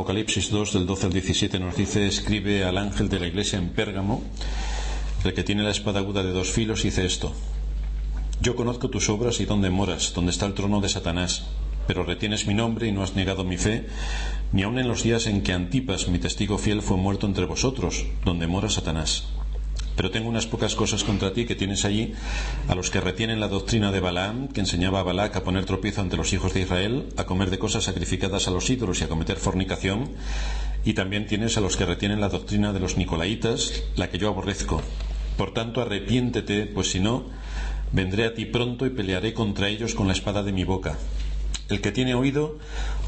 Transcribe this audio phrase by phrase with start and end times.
[0.00, 3.68] Apocalipsis 2 del 12 al 17 nos dice, escribe al ángel de la iglesia en
[3.68, 4.22] Pérgamo,
[5.24, 7.34] el que tiene la espada aguda de dos filos, dice esto.
[8.40, 11.48] Yo conozco tus obras y dónde moras, donde está el trono de Satanás,
[11.86, 13.88] pero retienes mi nombre y no has negado mi fe,
[14.52, 18.06] ni aun en los días en que Antipas, mi testigo fiel, fue muerto entre vosotros,
[18.24, 19.28] donde mora Satanás.
[20.00, 22.14] Pero tengo unas pocas cosas contra ti que tienes allí,
[22.68, 26.00] a los que retienen la doctrina de Balaam, que enseñaba a Balac a poner tropiezo
[26.00, 29.10] ante los hijos de Israel, a comer de cosas sacrificadas a los ídolos y a
[29.10, 30.08] cometer fornicación,
[30.86, 34.28] y también tienes a los que retienen la doctrina de los nicolaitas, la que yo
[34.28, 34.80] aborrezco.
[35.36, 37.26] Por tanto, arrepiéntete, pues si no,
[37.92, 40.96] vendré a ti pronto y pelearé contra ellos con la espada de mi boca.
[41.68, 42.56] El que tiene oído,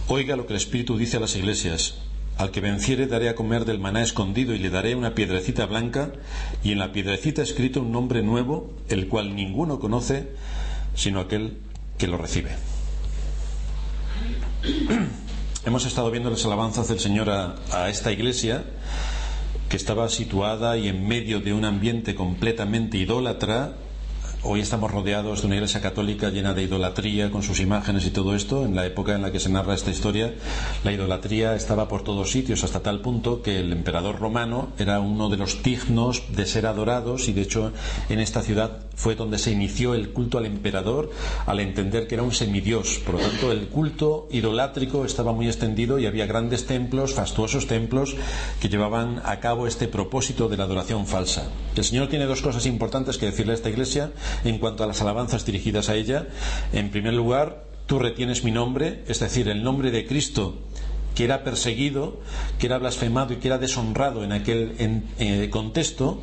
[0.08, 1.94] oiga lo que el Espíritu dice a las iglesias.
[2.38, 6.12] Al que venciere daré a comer del maná escondido y le daré una piedrecita blanca
[6.64, 10.28] y en la piedrecita escrito un nombre nuevo, el cual ninguno conoce
[10.94, 11.58] sino aquel
[11.98, 12.50] que lo recibe.
[15.64, 18.64] Hemos estado viendo las alabanzas del Señor a, a esta iglesia
[19.68, 23.76] que estaba situada y en medio de un ambiente completamente idólatra
[24.44, 28.34] Hoy estamos rodeados de una iglesia católica llena de idolatría con sus imágenes y todo
[28.34, 28.64] esto.
[28.64, 30.34] En la época en la que se narra esta historia,
[30.82, 35.28] la idolatría estaba por todos sitios hasta tal punto que el emperador romano era uno
[35.28, 37.70] de los dignos de ser adorados y de hecho
[38.08, 41.10] en esta ciudad fue donde se inició el culto al emperador
[41.46, 42.98] al entender que era un semidios.
[42.98, 48.16] Por lo tanto, el culto idolátrico estaba muy extendido y había grandes templos, fastuosos templos
[48.60, 51.48] que llevaban a cabo este propósito de la adoración falsa.
[51.76, 54.10] El Señor tiene dos cosas importantes que decirle a esta iglesia
[54.44, 56.28] en cuanto a las alabanzas dirigidas a ella.
[56.72, 60.58] En primer lugar, tú retienes mi nombre, es decir, el nombre de Cristo
[61.14, 62.20] que era perseguido,
[62.58, 64.74] que era blasfemado y que era deshonrado en aquel
[65.18, 66.22] eh, contexto,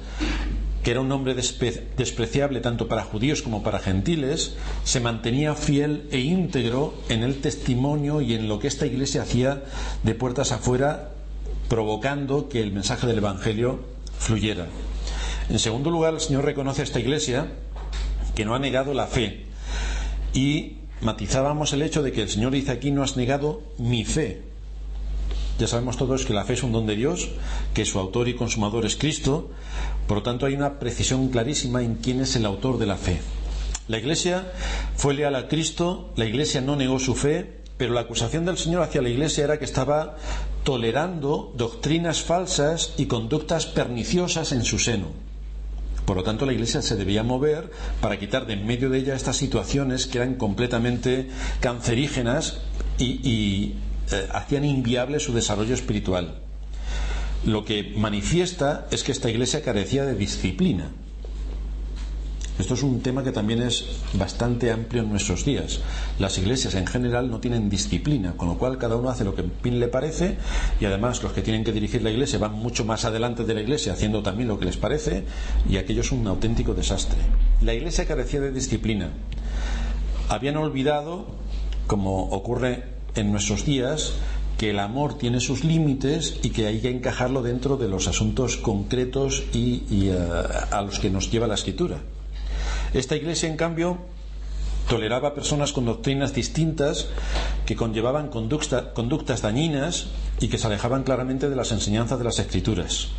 [0.84, 6.20] que era un nombre despreciable tanto para judíos como para gentiles, se mantenía fiel e
[6.20, 9.64] íntegro en el testimonio y en lo que esta iglesia hacía
[10.04, 11.12] de puertas afuera,
[11.68, 13.82] provocando que el mensaje del Evangelio
[14.18, 14.68] fluyera.
[15.50, 17.48] En segundo lugar, el Señor reconoce a esta iglesia
[18.40, 19.44] que no ha negado la fe.
[20.34, 24.44] Y matizábamos el hecho de que el Señor dice aquí no has negado mi fe.
[25.60, 27.28] Ya sabemos todos que la fe es un don de Dios,
[27.74, 29.50] que su autor y consumador es Cristo,
[30.08, 33.20] por lo tanto hay una precisión clarísima en quién es el autor de la fe.
[33.90, 34.50] La Iglesia
[34.96, 38.84] fue leal a Cristo, la Iglesia no negó su fe, pero la acusación del Señor
[38.84, 40.16] hacia la Iglesia era que estaba
[40.64, 45.29] tolerando doctrinas falsas y conductas perniciosas en su seno.
[46.10, 47.70] Por lo tanto, la Iglesia se debía mover
[48.02, 52.62] para quitar de en medio de ella estas situaciones que eran completamente cancerígenas
[52.98, 53.76] y,
[54.12, 56.40] eh, hacían inviable su desarrollo espiritual.
[57.46, 60.90] Lo que manifiesta es que esta Iglesia carecía de disciplina.
[62.60, 65.80] Esto es un tema que también es bastante amplio en nuestros días.
[66.20, 69.46] Las iglesias en general no tienen disciplina, con lo cual cada uno hace lo que
[69.64, 70.38] le parece
[70.82, 73.62] y además los que tienen que dirigir la iglesia van mucho más adelante de la
[73.62, 75.24] iglesia haciendo también lo que les parece
[75.70, 77.18] y aquello es un auténtico desastre.
[77.62, 79.10] La iglesia carecía de disciplina.
[80.28, 81.28] Habían olvidado,
[81.88, 82.84] como ocurre
[83.16, 84.16] en nuestros días,
[84.58, 88.58] que el amor tiene sus límites y que hay que encajarlo dentro de los asuntos
[88.58, 90.18] concretos y, eh,
[90.72, 92.02] a los que nos lleva la escritura.
[92.94, 93.98] Esta iglesia, en cambio,
[94.90, 97.08] toleraba personas con doctrinas distintas
[97.66, 100.08] que conllevaban conductas dañinas
[100.42, 103.10] y que se alejaban claramente de las enseñanzas de las escrituras.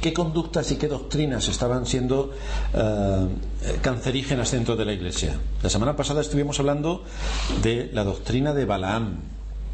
[0.00, 2.32] ¿Qué conductas y qué doctrinas estaban siendo
[2.74, 3.28] eh,
[3.80, 5.38] cancerígenas dentro de la iglesia?
[5.62, 7.04] La semana pasada estuvimos hablando
[7.62, 9.16] de la doctrina de Balaam,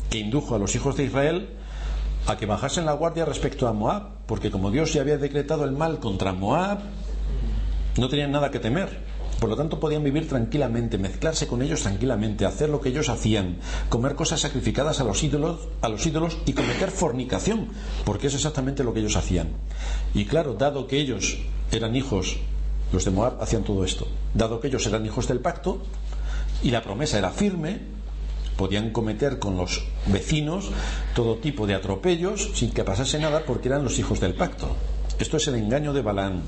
[0.08, 1.48] que indujo a los hijos de Israel
[2.26, 5.72] a que bajasen la guardia respecto a Moab, porque como Dios ya había decretado el
[5.72, 6.78] mal contra Moab,
[7.96, 9.09] no tenían nada que temer.
[9.40, 13.56] Por lo tanto, podían vivir tranquilamente, mezclarse con ellos tranquilamente, hacer lo que ellos hacían,
[13.88, 17.68] comer cosas sacrificadas a los ídolos, a los ídolos y cometer fornicación,
[18.04, 19.48] porque es exactamente lo que ellos hacían.
[20.12, 21.38] Y claro, dado que ellos
[21.72, 22.36] eran hijos,
[22.92, 25.82] los de Moab hacían todo esto, dado que ellos eran hijos del pacto
[26.62, 27.80] y la promesa era firme,
[28.58, 30.68] podían cometer con los vecinos
[31.14, 34.76] todo tipo de atropellos sin que pasase nada porque eran los hijos del pacto.
[35.18, 36.42] Esto es el engaño de Balán.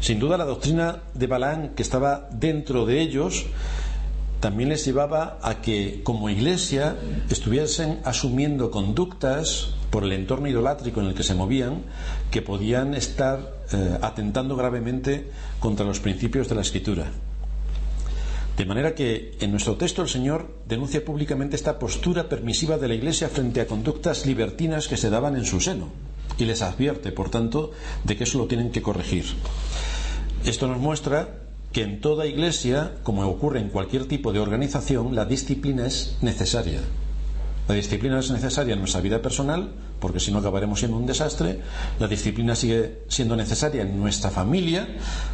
[0.00, 3.46] Sin duda la doctrina de Balaán que estaba dentro de ellos
[4.44, 6.96] también les llevaba a que como iglesia
[7.30, 11.80] estuviesen asumiendo conductas por el entorno idolátrico en el que se movían
[12.30, 13.40] que podían estar
[13.72, 15.30] eh, atentando gravemente
[15.60, 17.06] contra los principios de la escritura.
[18.58, 22.94] De manera que en nuestro texto el Señor denuncia públicamente esta postura permisiva de la
[22.94, 25.88] Iglesia frente a conductas libertinas que se daban en su seno
[26.38, 27.72] y les advierte, por tanto,
[28.04, 29.24] de que eso lo tienen que corregir.
[30.44, 31.40] Esto nos muestra
[31.72, 36.80] que en toda iglesia, como ocurre en cualquier tipo de organización, la disciplina es necesaria.
[37.66, 41.60] La disciplina es necesaria en nuestra vida personal, porque si no acabaremos siendo un desastre.
[41.98, 44.86] La disciplina sigue siendo necesaria en nuestra familia,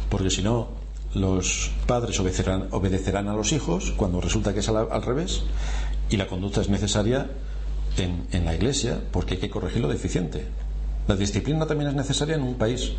[0.09, 0.69] porque si no
[1.13, 5.43] los padres obedecerán, a los hijos cuando resulta que es al, revés.
[6.09, 7.29] Y la conducta es necesaria
[7.97, 10.47] en, en la iglesia, porque hay que corregir lo deficiente.
[11.07, 12.93] La disciplina también es necesaria en un país,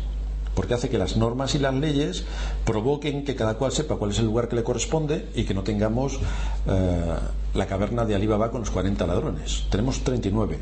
[0.55, 2.23] porque hace que las normas y las leyes
[2.65, 5.63] provoquen que cada cual sepa cuál es el lugar que le corresponde y que no
[5.63, 6.19] tengamos
[6.67, 7.15] eh,
[7.53, 9.65] la caverna de Alibaba con los 40 ladrones.
[9.69, 10.59] Tenemos 39,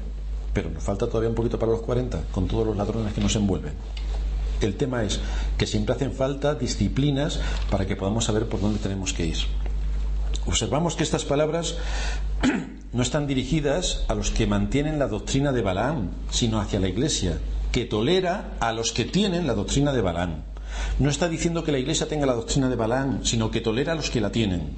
[0.53, 3.35] pero nos falta todavía un poquito para los 40 con todos los ladrones que nos
[3.35, 3.73] envuelven.
[4.61, 5.19] El tema es
[5.57, 7.39] que siempre hacen falta disciplinas
[7.69, 9.37] para que podamos saber por dónde tenemos que ir.
[10.45, 11.77] Observamos que estas palabras
[12.93, 17.37] no están dirigidas a los que mantienen la doctrina de Balaam, sino hacia la Iglesia,
[17.71, 20.43] que tolera a los que tienen la doctrina de Balaam.
[20.99, 23.95] No está diciendo que la Iglesia tenga la doctrina de Balaam, sino que tolera a
[23.95, 24.71] los que la tienen.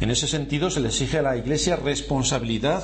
[0.00, 2.82] En ese sentido, se le exige a la Iglesia responsabilidad,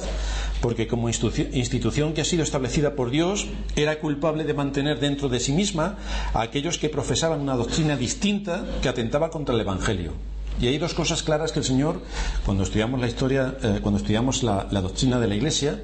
[0.61, 5.41] porque como institución que ha sido establecida por Dios, era culpable de mantener dentro de
[5.41, 5.99] sí misma
[6.35, 10.13] a aquellos que profesaban una doctrina distinta que atentaba contra el Evangelio.
[10.61, 12.01] Y hay dos cosas claras que el Señor,
[12.45, 15.83] cuando estudiamos la historia, eh, cuando estudiamos la, doctrina de la Iglesia,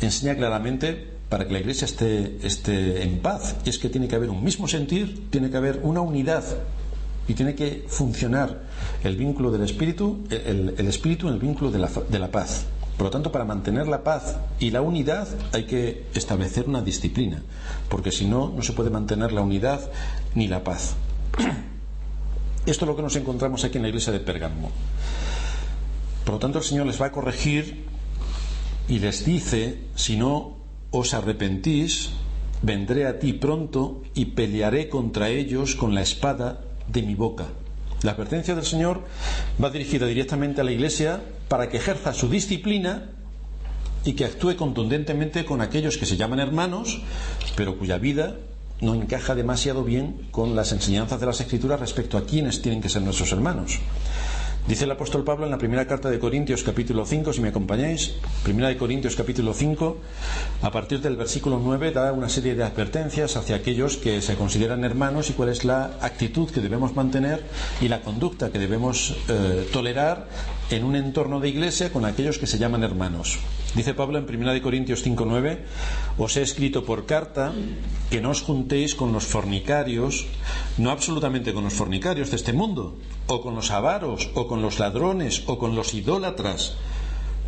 [0.00, 3.56] enseña claramente para que la Iglesia esté, esté en paz.
[3.64, 6.44] Y es que tiene que haber un mismo sentir, tiene que haber una unidad
[7.26, 8.60] y tiene que funcionar
[9.02, 12.66] el vínculo del espíritu, el, espíritu en el vínculo de la, de la, paz.
[12.96, 17.42] Por lo tanto, para mantener la paz y la unidad hay que establecer una disciplina,
[17.88, 19.90] porque si no, no se puede mantener la unidad
[20.34, 20.94] ni la paz.
[22.66, 24.70] Esto es lo que nos encontramos aquí en la iglesia de Pérgamo.
[26.24, 27.84] Por lo tanto, el Señor les va a corregir
[28.88, 30.56] y les dice, si no
[30.90, 32.10] os arrepentís,
[32.62, 37.48] vendré a ti pronto y pelearé contra ellos con la espada de mi boca.
[38.02, 39.02] La advertencia del Señor
[39.62, 43.10] va dirigida directamente a la iglesia para que ejerza su disciplina
[44.06, 47.02] y que actúe contundentemente con aquellos que se llaman hermanos,
[47.56, 48.36] pero cuya vida
[48.80, 52.88] no encaja demasiado bien con las enseñanzas de las Escrituras respecto a quienes tienen que
[52.88, 53.78] ser nuestros hermanos.
[54.66, 58.14] Dice el apóstol Pablo en la primera carta de Corintios capítulo 5, si me acompañáis,
[58.42, 59.98] primera de Corintios capítulo 5,
[60.62, 64.82] a partir del versículo 9 da una serie de advertencias hacia aquellos que se consideran
[64.82, 67.44] hermanos y cuál es la actitud que debemos mantener
[67.82, 70.28] y la conducta que debemos eh, tolerar
[70.70, 73.38] en un entorno de iglesia con aquellos que se llaman hermanos.
[73.74, 75.58] Dice Pablo en 1 Corintios 5:9,
[76.18, 77.52] os he escrito por carta
[78.10, 80.26] que no os juntéis con los fornicarios,
[80.78, 82.96] no absolutamente con los fornicarios de este mundo,
[83.26, 86.76] o con los avaros, o con los ladrones, o con los idólatras.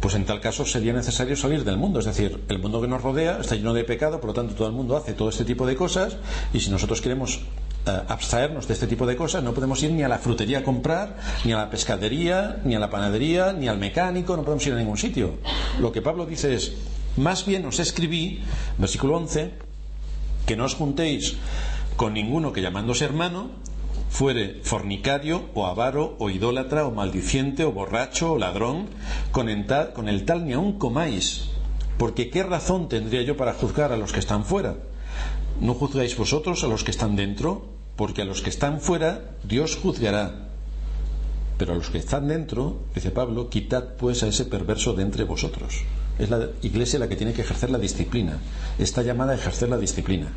[0.00, 3.02] Pues en tal caso sería necesario salir del mundo, es decir, el mundo que nos
[3.02, 5.66] rodea está lleno de pecado, por lo tanto todo el mundo hace todo este tipo
[5.66, 6.16] de cosas,
[6.52, 7.40] y si nosotros queremos
[7.86, 11.16] abstraernos de este tipo de cosas, no podemos ir ni a la frutería a comprar,
[11.44, 14.76] ni a la pescadería, ni a la panadería, ni al mecánico, no podemos ir a
[14.76, 15.34] ningún sitio.
[15.78, 16.72] Lo que Pablo dice es,
[17.16, 18.42] más bien os escribí,
[18.78, 19.52] versículo 11,
[20.46, 21.36] que no os juntéis
[21.96, 23.50] con ninguno que llamándose hermano
[24.10, 28.88] fuere fornicario o avaro o idólatra o maldiciente o borracho o ladrón,
[29.30, 31.50] con el tal, con el tal ni aun comáis,
[31.98, 34.76] porque qué razón tendría yo para juzgar a los que están fuera.
[35.60, 37.75] ¿No juzgáis vosotros a los que están dentro?
[37.96, 40.46] Porque a los que están fuera Dios juzgará.
[41.58, 45.24] Pero a los que están dentro, dice Pablo, quitad pues a ese perverso de entre
[45.24, 45.82] vosotros.
[46.18, 48.38] Es la iglesia la que tiene que ejercer la disciplina.
[48.78, 50.28] Está llamada a ejercer la disciplina.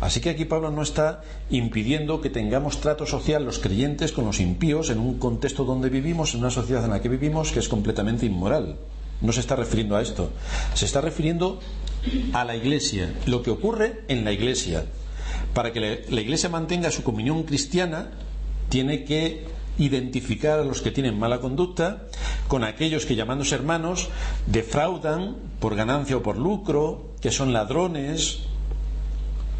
[0.00, 4.40] Así que aquí Pablo no está impidiendo que tengamos trato social los creyentes con los
[4.40, 7.68] impíos en un contexto donde vivimos, en una sociedad en la que vivimos que es
[7.68, 8.76] completamente inmoral.
[9.20, 10.30] No se está refiriendo a esto.
[10.74, 11.60] Se está refiriendo
[12.32, 14.84] a la iglesia, lo que ocurre en la iglesia,
[15.54, 18.10] para que la Iglesia mantenga su comunión cristiana,
[18.68, 19.44] tiene que
[19.78, 22.06] identificar a los que tienen mala conducta
[22.48, 24.08] con aquellos que llamándose hermanos
[24.46, 28.40] defraudan por ganancia o por lucro, que son ladrones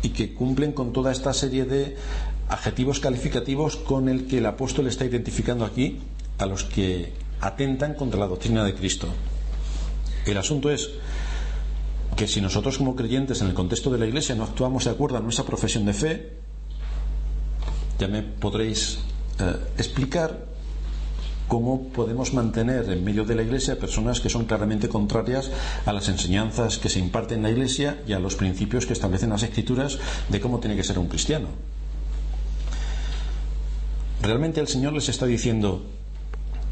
[0.02, 1.96] y que cumplen con toda esta serie de
[2.48, 6.00] adjetivos calificativos con el que el apóstol está identificando aquí
[6.38, 9.08] a los que atentan contra la doctrina de Cristo.
[10.26, 10.90] El asunto es
[12.24, 15.18] que si nosotros como creyentes en el contexto de la Iglesia no actuamos de acuerdo
[15.18, 16.32] a nuestra profesión de fe,
[17.98, 18.96] ya me podréis
[19.38, 20.46] eh, explicar
[21.48, 25.50] cómo podemos mantener en medio de la Iglesia personas que son claramente contrarias
[25.84, 29.28] a las enseñanzas que se imparten en la Iglesia y a los principios que establecen
[29.28, 29.98] las Escrituras
[30.30, 31.48] de cómo tiene que ser un cristiano.
[34.22, 35.84] Realmente el Señor les está diciendo,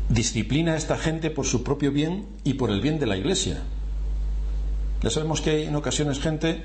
[0.08, 3.64] disciplina a esta gente por su propio bien y por el bien de la Iglesia.
[5.02, 6.62] Ya sabemos que hay en ocasiones gente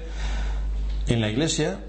[1.08, 1.80] en la iglesia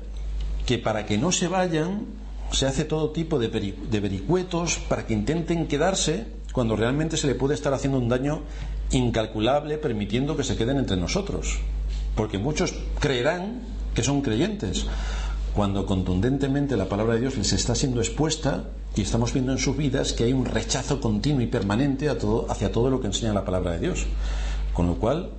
[0.66, 2.06] que para que no se vayan
[2.52, 7.54] se hace todo tipo de, vericuetos para que intenten quedarse cuando realmente se le puede
[7.54, 8.42] estar haciendo un daño
[8.90, 11.58] incalculable permitiendo que se queden entre nosotros.
[12.14, 13.60] Porque muchos creerán
[13.94, 14.86] que son creyentes,
[15.54, 18.64] cuando contundentemente la palabra de Dios les está siendo expuesta
[18.96, 22.90] y estamos viendo en sus vidas que hay un rechazo continuo y permanente hacia todo
[22.90, 24.06] lo que enseña la palabra de Dios.
[24.72, 25.30] Con lo cual,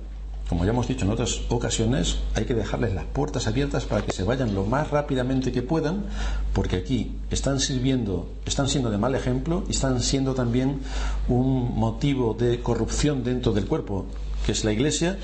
[0.50, 4.10] como ya hemos dicho en otras ocasiones, hay que dejarles las puertas abiertas para que
[4.10, 6.06] se vayan lo más rápidamente que puedan,
[6.52, 10.80] porque aquí están sirviendo, están siendo de mal ejemplo y están siendo también
[11.28, 14.06] un motivo de corrupción dentro del cuerpo,
[14.44, 15.18] que es la Iglesia,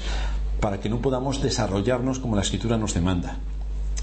[0.61, 3.37] para que no podamos desarrollarnos como la Escritura nos demanda.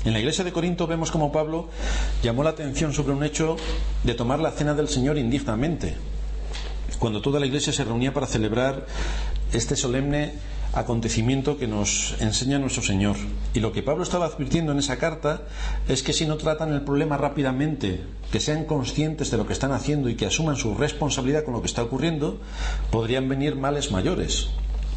[0.04, 1.70] En la iglesia de Corinto vemos como Pablo
[2.22, 3.56] llamó la atención sobre un hecho
[4.04, 5.96] de tomar la cena del Señor indignamente,
[7.00, 8.86] cuando toda la iglesia se reunía para celebrar
[9.54, 10.34] este solemne
[10.74, 13.16] acontecimiento que nos enseña nuestro Señor.
[13.54, 15.44] Y lo que Pablo estaba advirtiendo en esa carta
[15.88, 18.02] es que si no tratan el problema rápidamente,
[18.32, 21.62] que sean conscientes de lo que están haciendo y que asuman su responsabilidad con lo
[21.62, 22.40] que está ocurriendo,
[22.92, 24.50] podrían venir males mayores.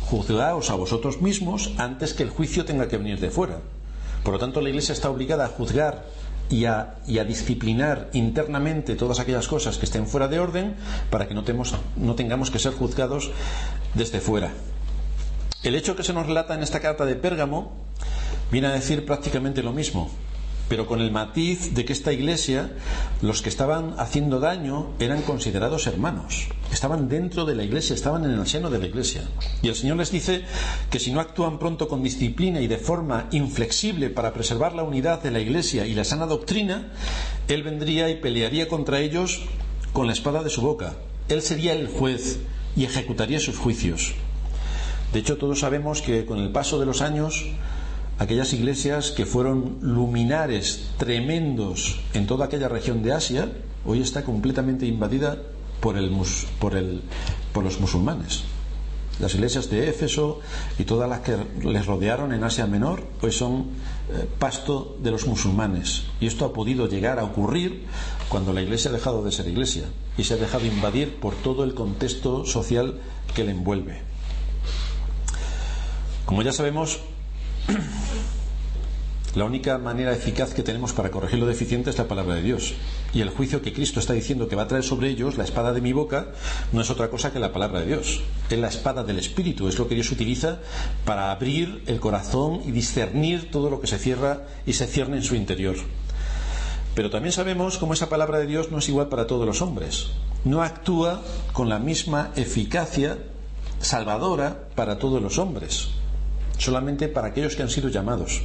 [0.09, 3.61] Juzgaos a vosotros mismos antes que el juicio tenga que venir de fuera.
[4.23, 6.07] Por lo tanto, la Iglesia está obligada a juzgar
[6.49, 6.95] y a,
[7.27, 10.77] disciplinar internamente todas aquellas cosas que estén fuera de orden
[11.11, 11.45] para que no
[12.15, 13.31] tengamos que ser juzgados
[13.95, 14.53] desde fuera.
[15.67, 17.73] El hecho que se nos relata en esta carta de Pérgamo
[18.53, 20.09] viene a decir prácticamente lo mismo,
[20.69, 22.71] pero con el matiz de que esta iglesia,
[23.21, 28.31] los que estaban haciendo daño, eran considerados hermanos, estaban dentro de la iglesia, estaban en
[28.31, 29.23] el seno de la iglesia.
[29.61, 30.45] Y el Señor les dice
[30.89, 35.21] que si no actúan pronto con disciplina y de forma inflexible para preservar la unidad
[35.21, 36.93] de la iglesia y la sana doctrina,
[37.49, 39.43] Él vendría y pelearía contra ellos
[39.93, 40.95] con la espada de su boca.
[41.29, 42.39] Él sería el juez
[42.77, 44.15] y ejecutaría sus juicios.
[45.17, 47.47] De hecho, todos sabemos que con el paso de los años,
[48.19, 53.51] aquellas iglesias que fueron luminares tremendos en toda aquella región de Asia,
[53.87, 55.39] hoy está completamente invadida
[55.81, 56.11] por, el,
[56.61, 58.43] por, los musulmanes.
[59.19, 60.41] Las iglesias de Éfeso
[60.79, 63.69] y todas las que les rodearon en Asia Menor hoy son
[64.13, 66.03] eh, pasto de los musulmanes.
[66.21, 67.87] Y esto ha podido llegar a ocurrir
[68.29, 69.85] cuando la iglesia ha dejado de ser iglesia
[70.19, 73.01] y se ha dejado invadir por todo el contexto social
[73.35, 74.16] que le envuelve.
[76.27, 76.99] Como ya sabemos,
[79.37, 82.75] la única manera eficaz que tenemos para corregir lo deficiente es la palabra de Dios.
[83.15, 85.73] Y el juicio que Cristo está diciendo que va a traer sobre ellos, la espada
[85.73, 86.33] de mi boca,
[86.73, 88.23] no es otra cosa que la palabra de Dios.
[88.51, 90.59] Es la espada del Espíritu, es lo que Dios utiliza
[91.05, 95.23] para abrir el corazón y discernir todo lo que se cierra y se cierne en
[95.23, 95.77] su interior.
[96.97, 100.09] Pero también sabemos cómo esa palabra de Dios no es igual para todos los hombres.
[100.45, 103.17] No actúa con la misma eficacia
[103.79, 105.96] salvadora para todos los hombres
[106.59, 108.43] solamente para aquellos que han sido llamados.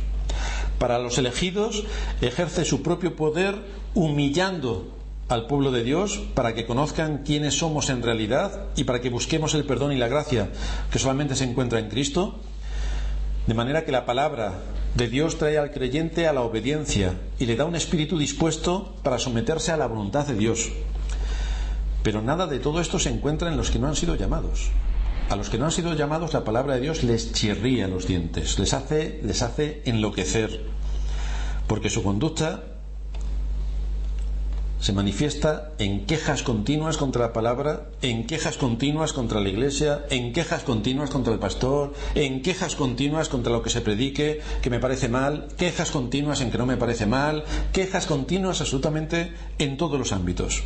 [0.78, 1.84] Para los elegidos
[2.22, 3.56] ejerce su propio poder
[3.94, 4.88] humillando
[5.30, 9.54] al pueblo de Dios para que conozcan quiénes somos en realidad y para que busquemos
[9.54, 10.50] el perdón y la gracia
[10.92, 12.36] que solamente se encuentra en Cristo.
[13.48, 14.60] De manera que la palabra
[14.96, 19.20] de Dios trae al creyente a la obediencia y le da un espíritu dispuesto para
[19.20, 20.70] someterse a la voluntad de Dios.
[22.04, 24.70] Pero nada de todo esto se encuentra en los que no han sido llamados.
[25.32, 28.60] A los que no han sido llamados, la palabra de Dios les chirría los dientes,
[28.60, 30.60] les hace, les hace enloquecer,
[31.68, 32.64] porque su conducta
[34.82, 40.34] se manifiesta en quejas continuas contra la palabra, en quejas continuas contra la iglesia, en
[40.34, 44.80] quejas continuas contra el pastor, en quejas continuas contra lo que se predique, que me
[44.80, 49.98] parece mal, quejas continuas en que no me parece mal, quejas continuas absolutamente en todos
[49.98, 50.62] los ámbitos.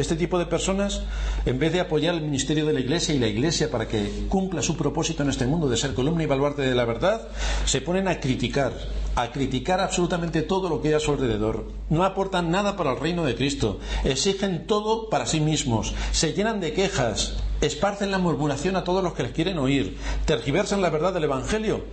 [0.00, 1.02] Este tipo de personas,
[1.44, 4.62] en vez de apoyar el ministerio de la Iglesia y la Iglesia para que cumpla
[4.62, 7.28] su propósito en este mundo de ser columna y baluarte de la verdad,
[7.66, 8.72] se ponen a criticar,
[9.14, 11.66] a criticar absolutamente todo lo que hay a su alrededor.
[11.90, 16.60] No aportan nada para el reino de Cristo, exigen todo para sí mismos, se llenan
[16.60, 21.12] de quejas, esparcen la murmuración a todos los que les quieren oír, tergiversan la verdad
[21.12, 21.84] del Evangelio.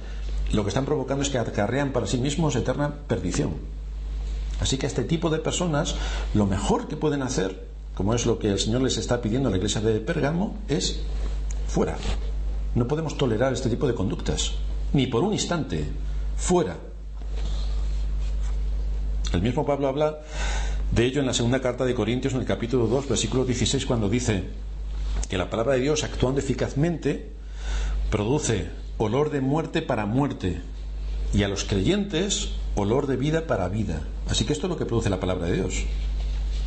[0.54, 3.56] Lo que están provocando es que acarrean para sí mismos eterna perdición.
[4.62, 5.96] Así que a este tipo de personas
[6.34, 9.52] lo mejor que pueden hacer como es lo que el Señor les está pidiendo a
[9.52, 11.00] la iglesia de Pérgamo, es
[11.68, 11.98] fuera.
[12.76, 14.52] No podemos tolerar este tipo de conductas,
[14.94, 15.84] ni por un instante,
[16.36, 16.78] fuera.
[19.34, 20.20] El mismo Pablo habla
[20.92, 24.10] de ello en la segunda carta de Corintios, en el capítulo 2, versículo 16, cuando
[24.10, 24.44] dice
[25.28, 27.32] que la palabra de Dios, actuando eficazmente,
[28.12, 30.62] produce olor de muerte para muerte
[31.34, 34.02] y a los creyentes olor de vida para vida.
[34.30, 35.86] Así que esto es lo que produce la palabra de Dios.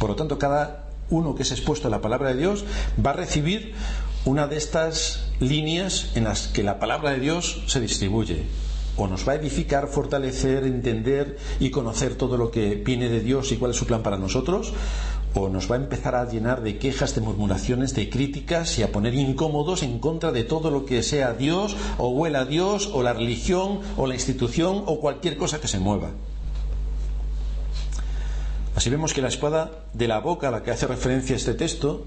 [0.00, 2.64] Por lo tanto, cada uno que es expuesto a la palabra de Dios
[3.04, 3.74] va a recibir
[4.24, 8.44] una de estas líneas en las que la palabra de Dios se distribuye.
[8.96, 13.50] O nos va a edificar, fortalecer, entender y conocer todo lo que viene de Dios
[13.50, 14.74] y cuál es su plan para nosotros,
[15.34, 18.92] o nos va a empezar a llenar de quejas, de murmuraciones, de críticas y a
[18.92, 23.02] poner incómodos en contra de todo lo que sea Dios o huela a Dios o
[23.02, 26.10] la religión o la institución o cualquier cosa que se mueva.
[28.74, 32.06] Así vemos que la espada de la boca a la que hace referencia este texto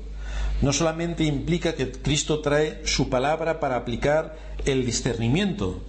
[0.61, 5.81] no solamente implica que Cristo trae su palabra para aplicar el discernimiento,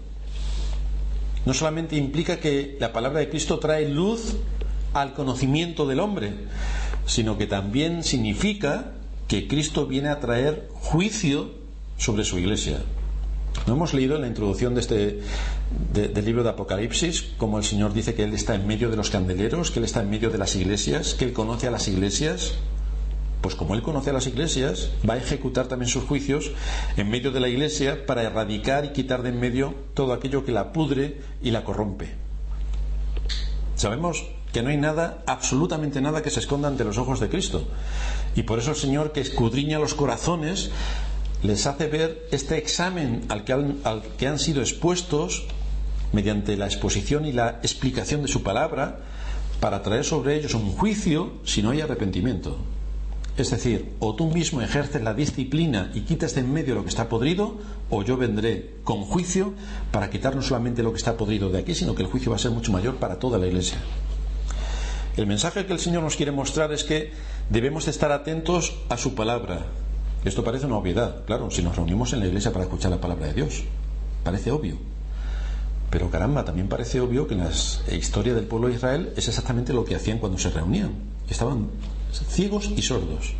[1.46, 4.36] no solamente implica que la palabra de Cristo trae luz
[4.94, 6.32] al conocimiento del hombre,
[7.06, 8.92] sino que también significa
[9.28, 11.50] que Cristo viene a traer juicio
[11.98, 12.78] sobre su iglesia.
[13.66, 15.20] ¿No hemos leído en la introducción de este,
[15.92, 19.08] del libro de Apocalipsis como el Señor dice que Él está en medio de los
[19.08, 22.54] candeleros, que Él está en medio de las iglesias, que Él conoce a las iglesias?
[23.40, 26.52] Pues como Él conoce a las iglesias, va a ejecutar también sus juicios
[26.96, 30.52] en medio de la iglesia para erradicar y quitar de en medio todo aquello que
[30.52, 32.10] la pudre y la corrompe.
[33.76, 37.66] Sabemos que no hay nada, absolutamente nada que se esconda ante los ojos de Cristo.
[38.36, 40.70] Y por eso el Señor que escudriña los corazones
[41.44, 45.44] les hace ver este examen al que han, al que han sido expuestos
[46.12, 49.00] mediante la exposición y la explicación de su palabra
[49.60, 52.56] para traer sobre ellos un juicio si no hay arrepentimiento.
[53.36, 56.88] Es decir, o tú mismo ejerces la disciplina y quitas de en medio lo que
[56.88, 57.58] está podrido,
[57.90, 59.52] o yo vendré con juicio
[59.90, 62.36] para quitar no solamente lo que está podrido de aquí, sino que el juicio va
[62.36, 63.78] a ser mucho mayor para toda la iglesia.
[65.18, 67.12] El mensaje que el Señor nos quiere mostrar es que
[67.50, 69.66] debemos de estar atentos a su palabra.
[70.24, 73.26] Esto parece una obviedad, claro, si nos reunimos en la iglesia para escuchar la palabra
[73.26, 73.64] de Dios.
[74.22, 74.76] Parece obvio.
[75.90, 77.50] Pero caramba, también parece obvio que en la
[77.94, 80.92] historia del pueblo de Israel es exactamente lo que hacían cuando se reunían.
[81.28, 81.68] Estaban
[82.10, 83.34] ciegos y sordos.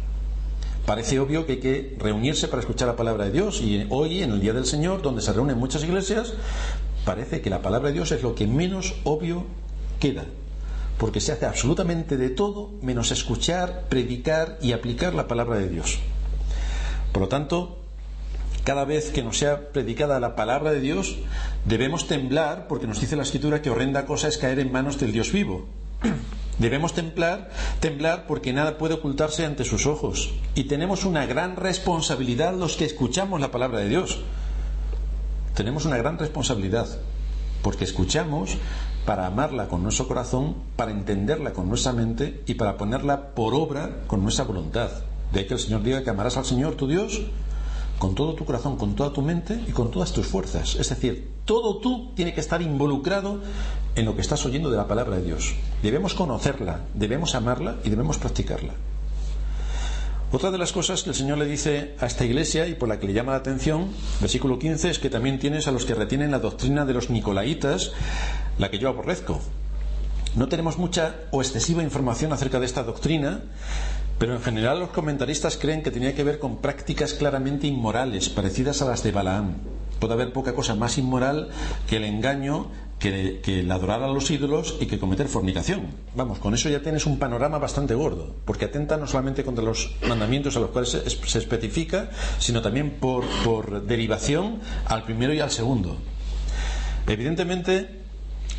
[0.85, 4.33] Parece obvio que hay que reunirse para escuchar la palabra de Dios y hoy, en
[4.33, 6.35] el Día del Señor, donde se reúnen muchas iglesias,
[7.07, 9.45] parece que la palabra de Dios es lo que menos obvio
[9.99, 10.26] queda
[10.99, 15.99] porque se hace absolutamente de todo menos escuchar, predicar y aplicar la palabra de Dios.
[17.14, 17.78] Por lo tanto,
[18.64, 21.14] cada vez que nos sea predicada la palabra de Dios,
[21.64, 25.12] debemos temblar, porque nos dice la Escritura que horrenda cosa es caer en manos del
[25.12, 25.64] Dios vivo.
[26.59, 30.35] Debemos temblar, temblar porque nada puede ocultarse ante sus ojos.
[30.57, 34.18] Y tenemos una gran responsabilidad los que escuchamos la palabra de Dios.
[35.55, 36.98] Tenemos una gran responsabilidad
[37.62, 38.57] porque escuchamos
[39.07, 44.03] para amarla con nuestro corazón, para entenderla con nuestra mente y para ponerla por obra
[44.09, 44.90] con nuestra voluntad.
[45.35, 47.23] De ahí que el Señor diga que amarás al Señor tu Dios
[47.99, 50.77] con todo tu corazón, con toda tu mente y con todas tus fuerzas.
[50.77, 53.40] Es decir, todo tú tiene que estar involucrado
[53.97, 55.55] en lo que estás oyendo de la palabra de Dios.
[55.83, 58.75] Debemos conocerla, debemos amarla y debemos practicarla.
[60.33, 62.99] Otra de las cosas que el Señor le dice a esta iglesia y por la
[62.99, 63.88] que le llama la atención,
[64.20, 67.92] versículo 15, es que también tienes a los que retienen la doctrina de los nicolaitas,
[68.59, 69.40] la que yo aborrezco.
[70.35, 73.42] No tenemos mucha o excesiva información acerca de esta doctrina,
[74.18, 78.83] pero en general los comentaristas creen que tenía que ver con prácticas claramente inmorales, parecidas
[78.83, 79.55] a las de Balaam.
[79.98, 81.48] Puede haber poca cosa más inmoral
[81.88, 85.88] que el engaño que, el adorar a los ídolos y que cometer fornicación.
[86.14, 89.94] Vamos, con eso ya tienes un panorama bastante gordo, porque atenta no solamente contra los
[90.09, 95.40] mandamientos a los cuales se, se especifica, sino también por, por derivación al primero y
[95.40, 95.96] al segundo.
[97.07, 98.00] Evidentemente,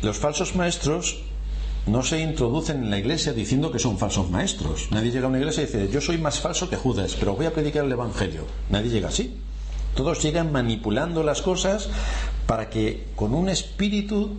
[0.02, 1.24] los falsos maestros
[1.86, 4.88] no se introducen en la iglesia diciendo que son falsos maestros.
[4.90, 7.46] Nadie llega a una iglesia y dice, yo soy más falso que Judas, pero voy
[7.46, 8.44] a predicar el Evangelio.
[8.70, 9.38] Nadie llega así.
[9.94, 11.88] Todos llegan manipulando las cosas
[12.46, 14.36] para que con un espíritu,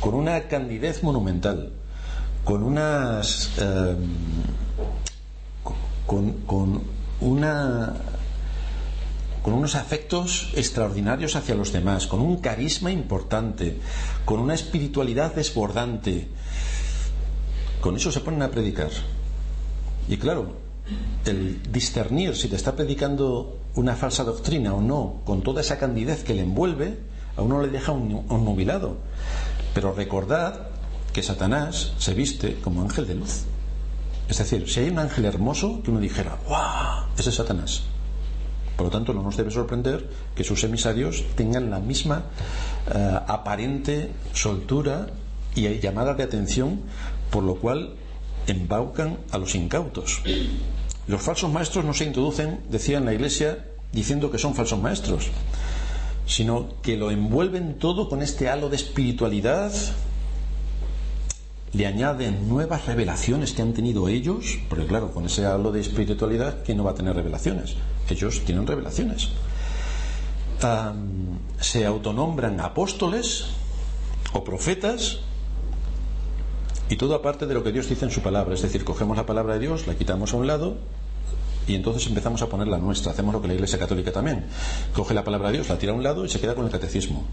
[0.00, 1.72] con una candidez monumental,
[2.44, 3.52] con unas.
[3.58, 3.96] Eh,
[6.06, 6.82] con,
[7.20, 7.94] una
[9.42, 13.78] con unos afectos extraordinarios hacia los demás, con un carisma importante,
[14.24, 16.28] con una espiritualidad desbordante.
[17.82, 18.90] Con eso se ponen a predicar.
[20.08, 20.54] Y claro,
[21.24, 26.22] el discernir si te está predicando una falsa doctrina o no, con toda esa candidez
[26.22, 26.96] que le envuelve,
[27.36, 28.98] a uno le deja un, nubilado.
[29.74, 30.68] Pero recordad
[31.12, 33.46] que Satanás se viste como ángel de luz.
[34.28, 37.06] Es decir, si hay un ángel hermoso, que uno dijera, ¡guau!
[37.18, 37.82] Ese es Satanás.
[38.76, 42.26] Por lo tanto, no nos debe sorprender que sus emisarios tengan la misma
[42.94, 45.08] eh, aparente soltura
[45.54, 46.80] y llamada de atención,
[47.32, 47.94] por lo cual
[48.46, 50.22] embaucan a los incautos.
[51.08, 55.30] Los falsos maestros no se introducen, decía en la iglesia, diciendo que son falsos maestros,
[56.26, 59.72] sino que lo envuelven todo con este halo de espiritualidad,
[61.72, 66.58] le añaden nuevas revelaciones que han tenido ellos, porque claro, con ese halo de espiritualidad,
[66.64, 67.76] ¿quién no va a tener revelaciones?
[68.10, 69.30] Ellos tienen revelaciones.
[71.58, 73.46] se autonombran apóstoles
[74.34, 75.20] o profetas
[76.88, 78.54] Y todo aparte de lo que Dios dice en su palabra.
[78.54, 80.76] Es decir, cogemos la palabra de Dios, la quitamos a un lado
[81.66, 83.12] y entonces empezamos a poner la nuestra.
[83.12, 84.46] Hacemos lo que la Iglesia Católica también.
[84.94, 86.70] Coge la palabra de Dios, la tira a un lado y se queda con el
[86.70, 87.24] catecismo.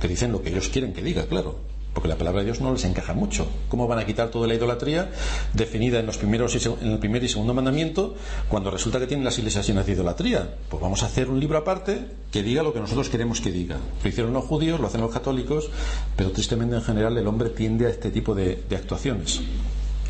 [0.00, 2.72] Que dicen lo que ellos quieren que diga, claro porque la palabra de Dios no
[2.72, 3.48] les encaja mucho.
[3.68, 5.10] ¿Cómo van a quitar toda la idolatría
[5.52, 8.14] definida en, los primeros en el primer y segundo mandamiento
[8.48, 10.56] cuando resulta que tienen las iglesias llenas de idolatría?
[10.68, 13.78] Pues vamos a hacer un libro aparte que diga lo que nosotros queremos que diga.
[14.02, 15.70] Lo hicieron los judíos, lo hacen los católicos,
[16.14, 19.40] pero tristemente en general el hombre tiende a este tipo de actuaciones.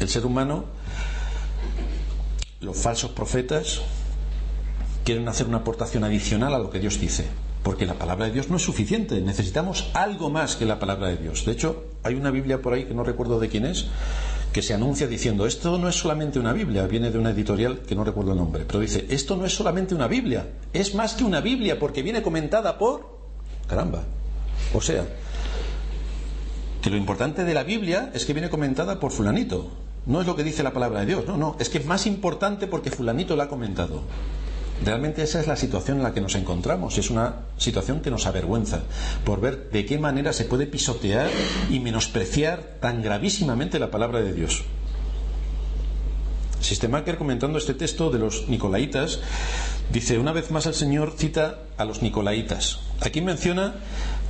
[0.01, 0.65] El ser humano,
[2.61, 3.81] los falsos profetas,
[5.05, 7.25] quieren hacer una aportación adicional a lo que Dios dice
[7.63, 11.17] porque la palabra de Dios no es suficiente, necesitamos algo más que la palabra de
[11.17, 11.45] Dios.
[11.45, 13.87] De hecho, hay una Biblia por ahí que no recuerdo de quién es,
[14.53, 17.95] que se anuncia diciendo, esto no es solamente una Biblia, viene de una editorial que
[17.95, 21.25] no recuerdo el nombre, pero dice, esto no es solamente una Biblia, es más que
[21.25, 23.19] una Biblia porque viene comentada por...
[23.69, 24.05] Caramba.
[24.73, 25.05] O sea,
[26.83, 29.71] que lo importante de la Biblia es que viene comentada por fulanito.
[30.07, 32.07] No es lo que dice la palabra de Dios, no, no, es que es más
[32.07, 34.03] importante porque fulanito la ha comentado.
[34.85, 36.99] Realmente esa es la situación en la que nos encontramos.
[36.99, 38.83] Es una situación que nos avergüenza
[39.25, 41.29] por ver de qué manera se puede pisotear
[41.71, 44.65] y menospreciar tan gravísimamente la palabra de Dios.
[46.61, 49.21] Sistemaker, comentando este texto de los Nicolaitas,
[49.93, 52.81] dice, una vez más el Señor cita a los Nicolaitas.
[53.01, 53.77] Aquí menciona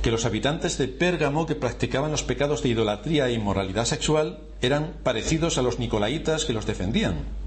[0.01, 4.93] que los habitantes de Pérgamo que practicaban los pecados de idolatría e inmoralidad sexual eran
[5.03, 7.38] parecidos a los Nicolaitas que los defendían.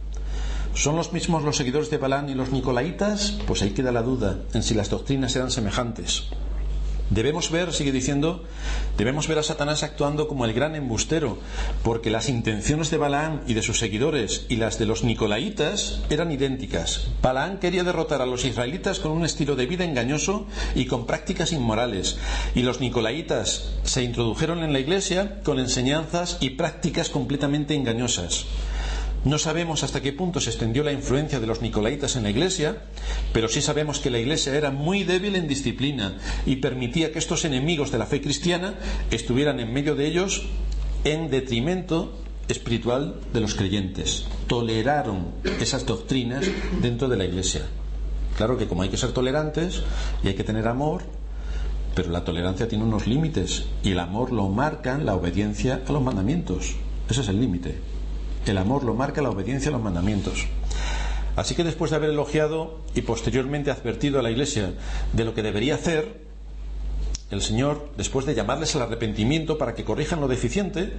[0.74, 3.38] ¿Son los mismos los seguidores de Balán y los Nicolaitas?
[3.46, 6.24] Pues ahí queda la duda en si las doctrinas eran semejantes.
[7.10, 8.42] Debemos ver, sigue diciendo,
[8.96, 11.38] debemos ver a Satanás actuando como el gran embustero,
[11.82, 16.32] porque las intenciones de Balaán y de sus seguidores y las de los Nicolaitas eran
[16.32, 17.08] idénticas.
[17.20, 21.52] Balaán quería derrotar a los israelitas con un estilo de vida engañoso y con prácticas
[21.52, 22.16] inmorales,
[22.54, 28.46] y los Nicolaitas se introdujeron en la iglesia con enseñanzas y prácticas completamente engañosas.
[29.24, 32.82] No sabemos hasta qué punto se extendió la influencia de los nicolaitas en la Iglesia,
[33.32, 37.44] pero sí sabemos que la Iglesia era muy débil en disciplina y permitía que estos
[37.44, 38.74] enemigos de la fe cristiana
[39.12, 40.42] estuvieran en medio de ellos
[41.04, 44.26] en detrimento espiritual de los creyentes.
[44.48, 45.28] Toleraron
[45.60, 46.44] esas doctrinas
[46.80, 47.62] dentro de la Iglesia.
[48.36, 49.82] Claro que como hay que ser tolerantes
[50.24, 51.04] y hay que tener amor,
[51.94, 56.02] pero la tolerancia tiene unos límites y el amor lo marca la obediencia a los
[56.02, 56.74] mandamientos.
[57.08, 57.91] Ese es el límite.
[58.46, 60.46] El amor lo marca la obediencia a los mandamientos.
[61.36, 64.74] Así que después de haber elogiado y posteriormente advertido a la Iglesia
[65.12, 66.20] de lo que debería hacer,
[67.30, 70.92] el Señor, después de llamarles al arrepentimiento para que corrijan lo deficiente,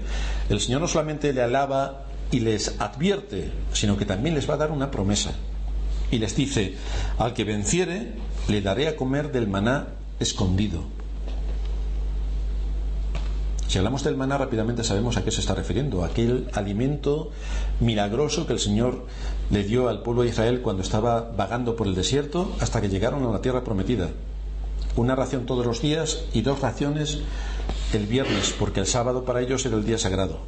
[0.49, 4.57] el Señor no solamente le alaba y les advierte, sino que también les va a
[4.57, 5.33] dar una promesa.
[6.09, 6.75] Y les dice,
[7.19, 8.13] al que venciere,
[8.47, 11.02] le daré a comer del maná escondido
[13.67, 17.31] si hablamos del maná rápidamente sabemos a qué se está refiriendo, aquel alimento
[17.79, 19.05] milagroso que el Señor
[19.49, 23.25] le dio al pueblo de Israel cuando estaba vagando por el desierto hasta que llegaron
[23.25, 24.09] a la tierra prometida.
[24.95, 27.19] Una ración todos los días y dos raciones
[27.93, 30.39] el viernes, porque el sábado para ellos era el día sagrado.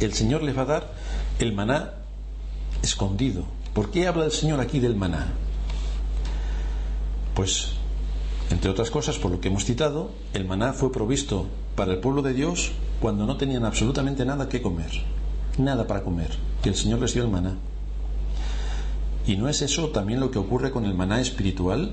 [0.00, 0.92] El Señor les va a dar
[1.38, 1.94] el maná
[2.82, 3.44] escondido.
[3.72, 5.32] ¿Por qué habla el Señor aquí del maná?
[7.34, 7.72] Pues
[8.50, 11.46] entre otras cosas, por lo que hemos citado, el maná fue provisto
[11.76, 14.90] para el pueblo de Dios cuando no tenían absolutamente nada que comer,
[15.58, 16.30] nada para comer,
[16.62, 17.54] que el Señor les dio el maná.
[19.26, 21.92] ¿Y no es eso también lo que ocurre con el maná espiritual?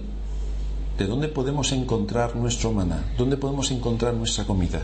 [0.98, 3.04] ¿De dónde podemos encontrar nuestro maná?
[3.17, 4.82] ¿Dónde podemos encontrar nuestra comida?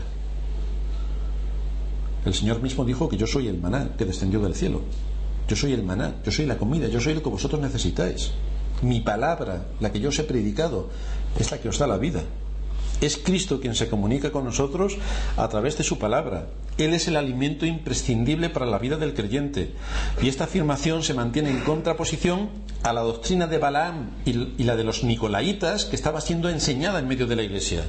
[2.26, 4.82] El Señor mismo dijo que yo soy el maná que descendió del cielo.
[5.48, 8.32] Yo soy el maná, yo soy la comida, yo soy lo que vosotros necesitáis.
[8.82, 10.90] Mi palabra, la que yo os he predicado,
[11.38, 12.22] es la que os da la vida.
[13.00, 14.96] Es Cristo quien se comunica con nosotros
[15.36, 16.48] a través de su palabra.
[16.76, 19.72] Él es el alimento imprescindible para la vida del creyente.
[20.22, 22.50] Y esta afirmación se mantiene en contraposición
[22.82, 27.08] a la doctrina de Balaam y la de los Nicolaitas que estaba siendo enseñada en
[27.08, 27.84] medio de la iglesia.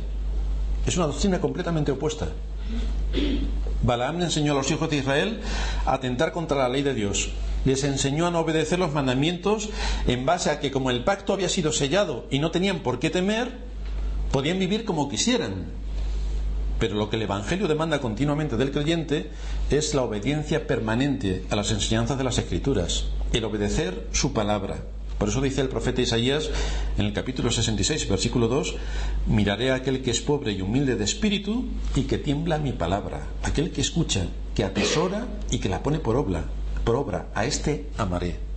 [0.86, 2.28] Es una doctrina completamente opuesta.
[3.84, 5.42] Balaam enseñó a los hijos de Israel
[5.86, 7.32] a atentar contra la ley de Dios
[7.66, 9.70] les enseñó a no obedecer los mandamientos
[10.08, 13.10] en base a que como el pacto había sido sellado y no tenían por qué
[13.10, 13.71] temer,
[14.32, 15.66] podían vivir como quisieran.
[16.80, 19.30] Pero lo que el Evangelio demanda continuamente del creyente
[19.70, 24.78] es la obediencia permanente a las enseñanzas de las Escrituras, el obedecer su palabra.
[25.20, 26.50] Por eso dice el profeta Isaías
[26.98, 28.76] en el capítulo 66, versículo 2,
[29.28, 31.66] miraré a aquel que es pobre y humilde de espíritu
[31.96, 36.16] y que tiembla mi palabra, aquel que escucha, que atesora y que la pone por
[36.16, 36.46] obra,
[36.84, 38.51] por obra, a este amaré.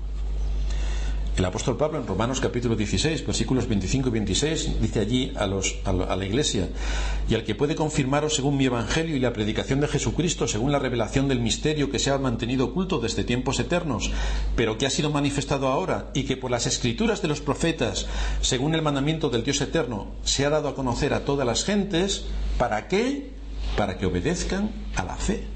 [1.37, 6.25] El apóstol Pablo en Romanos capítulo 16, versículos 25 y 26, dice allí a, la
[6.25, 6.68] iglesia,
[7.29, 10.79] y al que puede confirmaros según mi evangelio y la predicación de Jesucristo, según la
[10.79, 14.12] revelación del misterio que se ha mantenido oculto desde tiempos eternos,
[14.55, 18.07] pero que ha sido manifestado ahora, y que por las escrituras de los profetas,
[18.40, 22.27] según el mandamiento del Dios eterno, se ha dado a conocer a todas las gentes,
[22.59, 23.33] ¿para qué?
[23.77, 25.54] Para que obedezcan a la fe.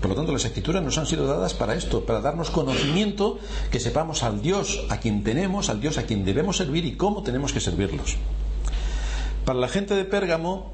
[0.00, 3.38] Por lo tanto, las escrituras nos han sido dadas para esto, para darnos conocimiento,
[3.70, 7.22] que sepamos al Dios a quien tenemos, al Dios a quien debemos servir y cómo
[7.22, 8.16] tenemos que servirlos.
[9.44, 10.72] Para la gente de Pérgamo,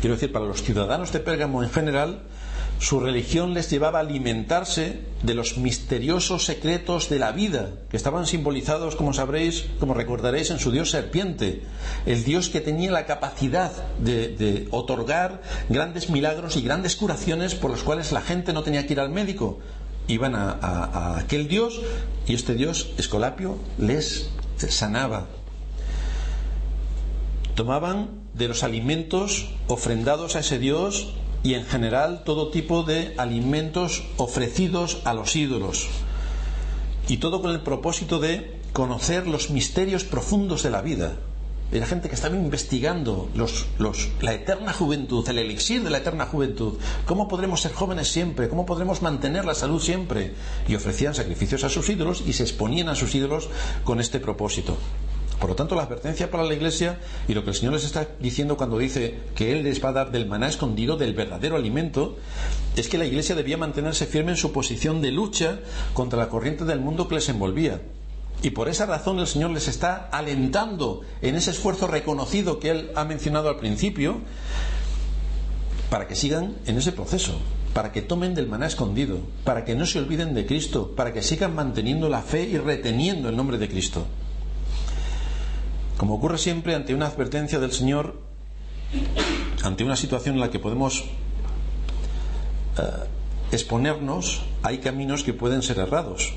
[0.00, 2.22] quiero decir, para los ciudadanos de Pérgamo en general,
[2.78, 8.26] su religión les llevaba a alimentarse de los misteriosos secretos de la vida, que estaban
[8.26, 11.62] simbolizados, como sabréis, como recordaréis, en su dios serpiente,
[12.04, 17.82] el dios que tenía la capacidad de, otorgar grandes milagros y grandes curaciones por los
[17.82, 19.58] cuales la gente no tenía que ir al médico.
[20.08, 21.80] Iban a aquel dios
[22.26, 24.30] y este dios, Escolapio, les
[24.68, 25.26] sanaba.
[27.54, 31.14] Tomaban de los alimentos ofrendados a ese dios
[31.46, 35.86] y en general todo tipo de alimentos ofrecidos a los ídolos.
[37.06, 41.18] Y todo con el propósito de conocer los misterios profundos de la vida.
[41.70, 43.66] Era gente que estaba investigando los,
[44.20, 46.78] la eterna juventud, el elixir de la eterna juventud.
[47.06, 48.48] ¿Cómo podremos ser jóvenes siempre?
[48.48, 50.34] ¿Cómo podremos mantener la salud siempre?
[50.66, 53.48] Y ofrecían sacrificios a sus ídolos y se exponían a sus ídolos
[53.84, 54.76] con este propósito.
[55.38, 58.08] Por lo tanto, la advertencia para la Iglesia y lo que el Señor les está
[58.20, 62.16] diciendo cuando dice que Él les va a dar del maná escondido, del verdadero alimento,
[62.74, 65.58] es que la Iglesia debía mantenerse firme en su posición de lucha
[65.92, 67.82] contra la corriente del mundo que les envolvía.
[68.42, 72.90] Y por esa razón el Señor les está alentando en ese esfuerzo reconocido que Él
[72.94, 74.20] ha mencionado al principio,
[75.90, 77.38] para que sigan en ese proceso,
[77.72, 81.22] para que tomen del maná escondido, para que no se olviden de Cristo, para que
[81.22, 84.06] sigan manteniendo la fe y reteniendo el nombre de Cristo.
[85.96, 88.20] Como ocurre siempre ante una advertencia del Señor,
[89.62, 91.04] ante una situación en la que podemos
[92.78, 92.82] eh,
[93.50, 96.34] exponernos, hay caminos que pueden ser errados.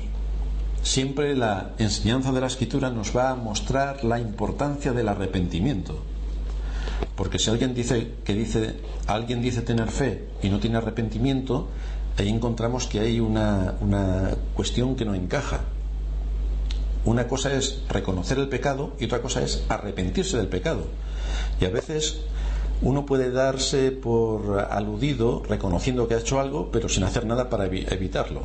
[0.82, 6.02] Siempre la enseñanza de la escritura nos va a mostrar la importancia del arrepentimiento.
[7.14, 11.68] Porque si alguien dice que dice, alguien dice tener fe y no tiene arrepentimiento,
[12.16, 15.60] ahí encontramos que hay una, una cuestión que no encaja.
[17.04, 20.84] Una cosa es reconocer el pecado y otra cosa es arrepentirse del pecado.
[21.60, 22.20] Y a veces
[22.82, 27.66] uno puede darse por aludido reconociendo que ha hecho algo, pero sin hacer nada para
[27.66, 28.42] evitarlo.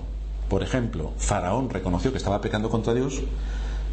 [0.49, 3.21] Por ejemplo, Faraón reconoció que estaba pecando contra Dios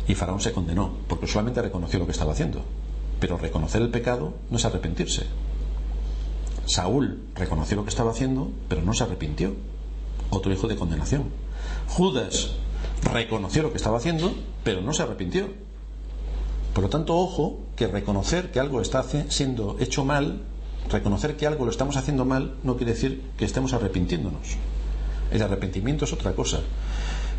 [0.07, 2.63] y Faraón se condenó, porque solamente reconoció lo que estaba haciendo.
[3.21, 5.27] Pero reconocer el pecado no es arrepentirse.
[6.67, 9.55] Saúl reconoció lo que estaba haciendo, pero no se arrepintió.
[10.31, 11.25] Otro hijo de condenación.
[11.89, 12.53] Judas
[13.11, 14.35] reconoció lo que estaba haciendo,
[14.65, 15.49] pero no se arrepintió.
[16.75, 20.43] Por lo tanto, ojo, que reconocer que algo está siendo hecho mal,
[20.91, 24.57] reconocer que algo lo estamos haciendo mal, no quiere decir que estemos arrepintiéndonos.
[25.31, 26.61] El arrepentimiento es otra cosa.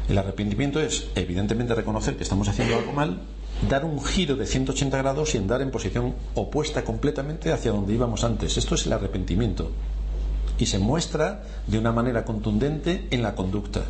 [0.10, 3.22] El arrepentimiento es, evidentemente, reconocer que estamos haciendo algo mal,
[3.70, 8.24] dar un giro de 180 grados y andar en posición opuesta completamente hacia donde íbamos
[8.24, 8.58] antes.
[8.58, 9.72] Esto es el arrepentimiento.
[10.58, 13.84] Y se muestra de una manera contundente en la conducta.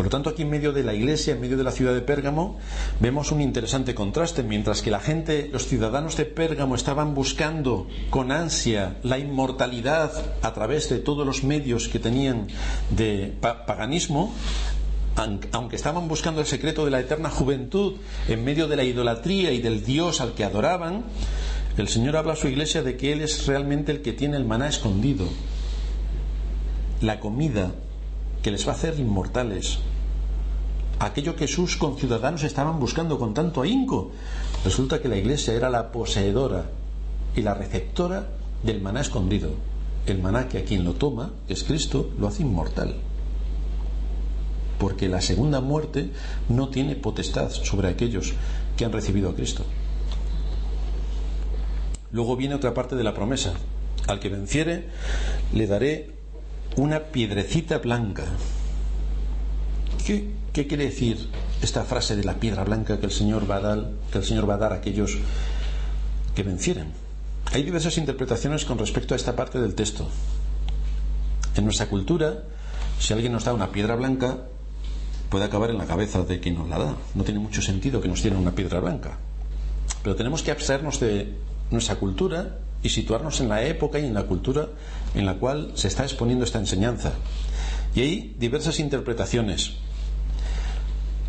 [0.00, 2.00] Por lo tanto, aquí en medio de la iglesia, en medio de la ciudad de
[2.00, 2.56] Pérgamo,
[3.00, 4.42] vemos un interesante contraste.
[4.42, 10.10] Mientras que la gente, los ciudadanos de Pérgamo estaban buscando con ansia la inmortalidad
[10.40, 12.46] a través de todos los medios que tenían
[12.88, 14.32] de paganismo,
[15.52, 19.60] aunque estaban buscando el secreto de la eterna juventud en medio de la idolatría y
[19.60, 21.04] del Dios al que adoraban,
[21.76, 24.46] el Señor habla a su iglesia de que Él es realmente el que tiene el
[24.46, 25.26] maná escondido,
[27.02, 27.72] la comida
[28.42, 29.80] que les va a hacer inmortales,
[31.00, 34.12] aquello que sus conciudadanos estaban buscando con tanto ahínco.
[34.64, 36.66] Resulta que la iglesia era la poseedora
[37.34, 38.28] y la receptora
[38.62, 39.50] del maná escondido.
[40.06, 42.96] El maná que a quien lo toma, que es Cristo, lo hace inmortal.
[44.78, 46.10] Porque la segunda muerte
[46.48, 48.34] no tiene potestad sobre aquellos
[48.76, 49.64] que han recibido a Cristo.
[52.12, 53.54] Luego viene otra parte de la promesa.
[54.06, 54.88] Al que venciere,
[55.54, 56.10] le daré
[56.76, 58.24] una piedrecita blanca.
[60.06, 61.28] ¿Qué ¿Qué quiere decir
[61.62, 64.50] esta frase de la piedra blanca que el Señor va a dar, que el Señor
[64.50, 65.16] va a, dar a aquellos
[66.34, 66.88] que vencieren?
[67.52, 70.08] Hay diversas interpretaciones con respecto a esta parte del texto.
[71.54, 72.42] En nuestra cultura,
[72.98, 74.38] si alguien nos da una piedra blanca,
[75.28, 76.96] puede acabar en la cabeza de quien nos la da.
[77.14, 79.18] No tiene mucho sentido que nos dieran una piedra blanca.
[80.02, 81.32] Pero tenemos que abstraernos de
[81.70, 84.68] nuestra cultura y situarnos en la época y en la cultura
[85.14, 87.12] en la cual se está exponiendo esta enseñanza.
[87.94, 89.76] Y hay diversas interpretaciones.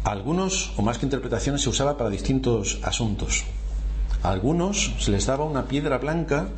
[0.03, 3.43] Algunos, o más que interpretaciones, se usaba para distintos asuntos.
[4.23, 6.49] A algunos se les daba una piedra blanca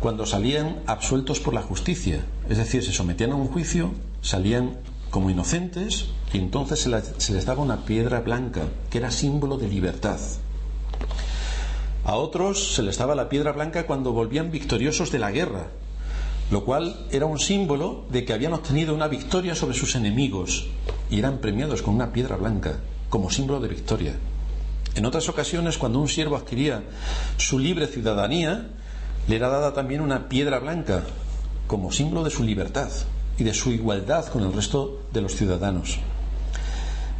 [0.00, 4.76] cuando salían absueltos por la justicia, es decir, se sometían a un juicio, salían
[5.10, 9.68] como inocentes y entonces se, se les daba una piedra blanca que era símbolo de
[9.68, 10.18] libertad.
[12.04, 15.68] A otros se les daba la piedra blanca cuando volvían victoriosos de la guerra,
[16.50, 20.66] lo cual era un símbolo de que habían obtenido una victoria sobre sus enemigos
[21.10, 24.14] y eran premiados con una piedra blanca como símbolo de victoria.
[24.94, 26.82] En otras ocasiones, cuando un siervo adquiría
[27.36, 28.68] su libre ciudadanía,
[29.26, 31.04] le era dada también una piedra blanca
[31.66, 32.90] como símbolo de su libertad
[33.38, 35.98] y de su igualdad con el resto de los ciudadanos.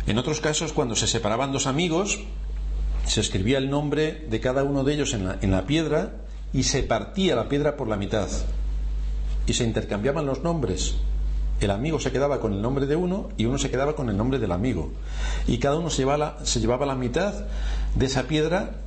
[0.06, 2.20] En otros casos, cuando se separaban dos amigos,
[3.06, 6.12] se escribía el nombre de cada uno de ellos en la, en la piedra
[6.52, 8.28] y se partía la piedra por la mitad
[9.46, 10.96] y se intercambiaban los nombres.
[11.61, 14.16] El amigo se quedaba con el nombre de uno y uno se quedaba con el
[14.16, 14.90] nombre del amigo.
[15.46, 17.35] Y cada uno se llevaba la, se llevaba la mitad
[17.94, 18.80] de esa piedra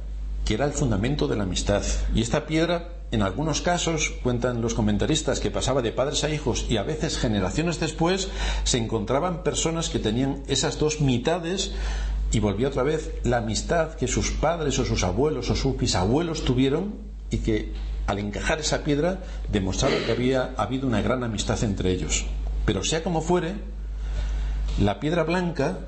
[0.46, 1.84] que era el fundamento de la amistad.
[2.16, 6.66] Y esta piedra, en algunos casos, cuentan los comentaristas, que pasaba de padres a hijos
[6.70, 8.30] y a veces generaciones después
[8.64, 11.74] se encontraban personas que tenían esas dos mitades
[12.32, 16.46] y volvía otra vez la amistad que sus padres o sus abuelos o sus bisabuelos
[16.46, 16.96] tuvieron
[17.30, 17.74] y que
[18.08, 19.20] al encajar esa piedra
[19.52, 22.26] demostraba que había habido una gran amistad entre ellos.
[22.66, 23.56] Pero sea como fuere,
[24.80, 25.80] la piedra blanca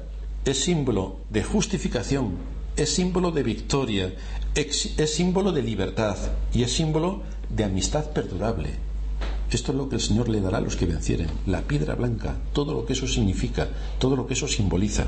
[0.45, 2.35] es símbolo de justificación,
[2.75, 4.13] es símbolo de victoria,
[4.53, 6.17] es símbolo de libertad
[6.53, 8.71] y es símbolo de amistad perdurable.
[9.51, 12.35] Esto es lo que el Señor le dará a los que vencieren, la piedra blanca,
[12.53, 15.05] todo lo que eso significa, todo lo que eso simboliza.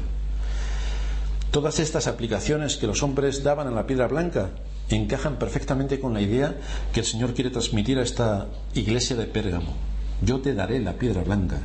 [1.51, 4.51] Todas estas aplicaciones que los hombres daban a la piedra blanca
[4.95, 6.55] encajan perfectamente con la idea
[6.93, 9.73] que el Señor quiere transmitir a esta iglesia de Pérgamo.
[10.21, 11.59] Yo te daré la piedra blanca,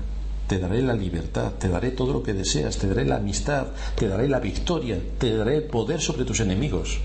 [0.47, 4.09] te daré la libertad, te daré todo lo que deseas, te daré la amistad, te
[4.09, 6.99] daré la victoria, te daré el poder sobre tus enemigos.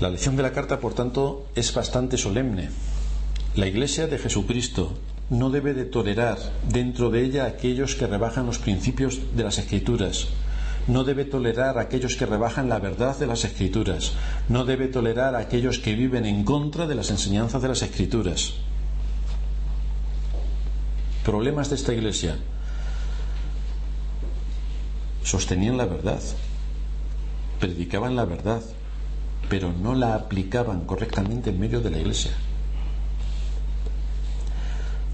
[0.00, 2.70] La lección de la carta, por tanto, es bastante solemne.
[3.56, 4.94] La Iglesia de Jesucristo
[5.28, 6.38] no debe de tolerar
[6.70, 10.28] dentro de ella aquellos que rebajan los principios de las Escrituras,
[10.88, 14.12] no debe tolerar a aquellos que rebajan la verdad de las escrituras,
[14.48, 18.54] no debe tolerar a aquellos que viven en contra de las enseñanzas de las escrituras.
[21.24, 22.36] Problemas de esta iglesia.
[25.22, 26.22] Sostenían la verdad,
[27.60, 28.62] predicaban la verdad,
[29.50, 32.32] pero no la aplicaban correctamente en medio de la iglesia.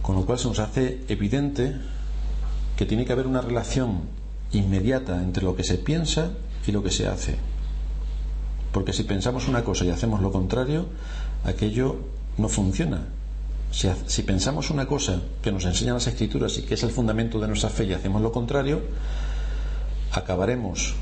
[0.03, 1.75] Con lo cual se nos hace evidente
[2.77, 6.31] que tiene que haber una relación inmediata entre lo que se piensa
[6.67, 7.37] y lo que se hace.
[8.73, 10.87] Porque si pensamos una cosa y hacemos lo contrario,
[11.45, 11.97] aquello
[12.39, 13.07] no funciona.
[13.71, 17.49] Si, pensamos una cosa que nos enseñan las escrituras y que es el fundamento de
[17.49, 18.83] nuestra fe y hacemos lo contrario,
[20.13, 20.95] acabaremos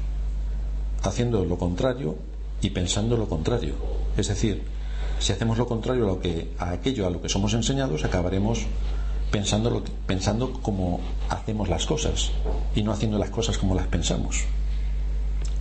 [1.02, 2.16] haciendo lo contrario
[2.62, 3.74] y pensando lo contrario.
[4.16, 4.62] Es decir,
[5.18, 8.66] si hacemos lo contrario a, lo que, a aquello a lo que somos enseñados, acabaremos
[9.32, 12.30] pensando, pensando como hacemos las cosas
[12.76, 14.44] y no haciendo las cosas como las pensamos.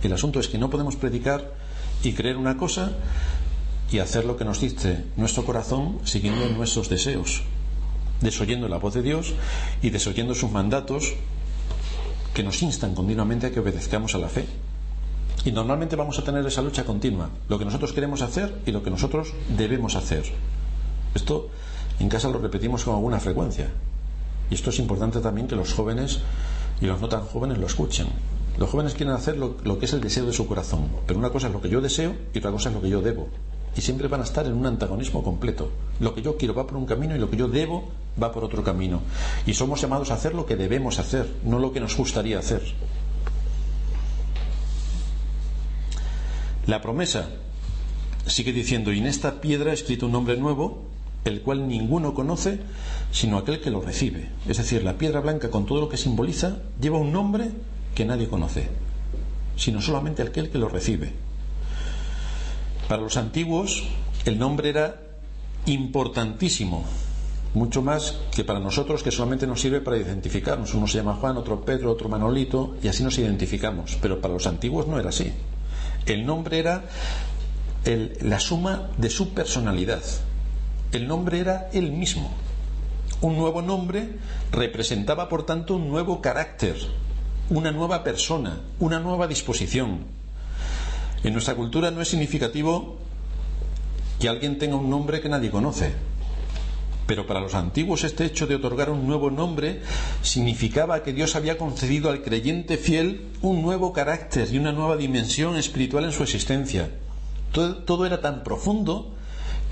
[0.04, 1.52] El asunto es que no podemos predicar
[2.04, 2.92] y creer una cosa
[3.90, 7.42] y hacer lo que nos dice nuestro corazón siguiendo nuestros deseos,
[8.20, 9.34] desoyendo la voz de Dios
[9.82, 11.14] y desoyendo sus mandatos
[12.34, 14.46] que nos instan continuamente a que obedezcamos a la fe.
[15.44, 18.82] Y normalmente vamos a tener esa lucha continua, lo que nosotros queremos hacer y lo
[18.82, 20.24] que nosotros debemos hacer.
[21.14, 21.50] Esto
[22.02, 23.70] en casa lo repetimos con alguna frecuencia.
[24.50, 26.20] Y esto es importante también que los jóvenes
[26.80, 28.08] y los no tan jóvenes lo escuchen.
[28.58, 31.46] Los jóvenes quieren hacer lo, que es el deseo de su corazón, pero una cosa
[31.46, 33.28] es lo que yo deseo y otra cosa es lo que yo debo.
[33.74, 35.70] Y siempre van a estar en un antagonismo completo.
[36.00, 37.88] Lo que yo quiero va por un camino y lo que yo debo
[38.22, 39.00] va por otro camino.
[39.46, 42.62] Y somos llamados a hacer lo que debemos hacer, no lo que nos gustaría hacer.
[46.66, 47.30] La promesa
[48.26, 50.91] sigue diciendo, y en esta piedra he escrito un nombre nuevo
[51.24, 52.58] el cual ninguno conoce
[53.12, 54.28] sino aquel que lo recibe.
[54.48, 57.50] Es decir, la piedra blanca con todo lo que simboliza lleva un nombre
[57.94, 58.68] que nadie conoce,
[59.56, 61.12] sino solamente aquel que lo recibe.
[62.88, 63.84] Para los antiguos
[64.24, 65.00] el nombre era
[65.66, 66.84] importantísimo,
[67.54, 70.74] mucho más que para nosotros que solamente nos sirve para identificarnos.
[70.74, 73.98] Uno se llama Juan, otro Pedro, otro Manolito, y así nos identificamos.
[74.00, 75.32] Pero para los antiguos no era así.
[76.06, 76.84] El nombre era
[77.84, 80.02] la suma de su personalidad.
[80.92, 82.30] El nombre era el mismo.
[83.22, 84.10] Un nuevo nombre
[84.50, 86.76] representaba, por tanto, un nuevo carácter,
[87.48, 90.00] una nueva persona, una nueva disposición.
[91.24, 92.98] En nuestra cultura no es significativo
[94.20, 95.92] que alguien tenga un nombre que nadie conoce.
[97.06, 99.82] Pero para los antiguos este hecho de otorgar un nuevo nombre
[100.22, 105.56] significaba que Dios había concedido al creyente fiel un nuevo carácter y una nueva dimensión
[105.56, 106.90] espiritual en su existencia.
[107.52, 109.14] Todo, era tan profundo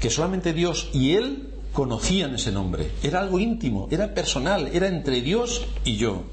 [0.01, 2.91] que solamente Dios y Él conocían ese nombre.
[3.03, 6.25] Era algo íntimo, era personal, era entre Dios y yo.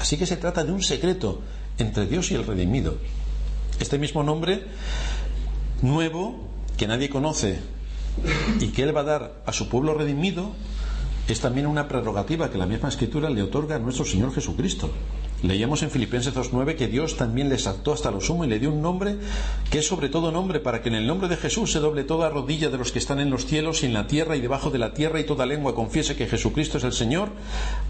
[0.00, 1.42] Así que se trata de un secreto
[1.78, 2.98] entre Dios y el redimido.
[3.78, 4.64] Este mismo nombre
[5.82, 7.60] nuevo que nadie conoce
[8.60, 10.52] y que Él va a dar a su pueblo redimido
[11.28, 14.90] es también una prerrogativa que la misma Escritura le otorga a nuestro Señor Jesucristo.
[15.42, 18.72] Leíamos en Filipenses 2.9 que Dios también le exaltó hasta lo sumo y le dio
[18.72, 19.16] un nombre
[19.70, 22.28] que es sobre todo nombre para que en el nombre de Jesús se doble toda
[22.28, 24.78] rodilla de los que están en los cielos y en la tierra y debajo de
[24.78, 27.28] la tierra y toda lengua confiese que Jesucristo es el Señor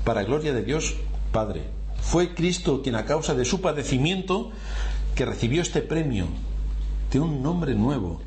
[0.05, 0.97] para gloria de Dios
[1.33, 1.63] Padre.
[2.03, 4.51] Fue Cristo quien a causa de su padecimiento
[5.15, 6.27] que recibió este premio
[7.11, 8.21] de un nombre nuevo.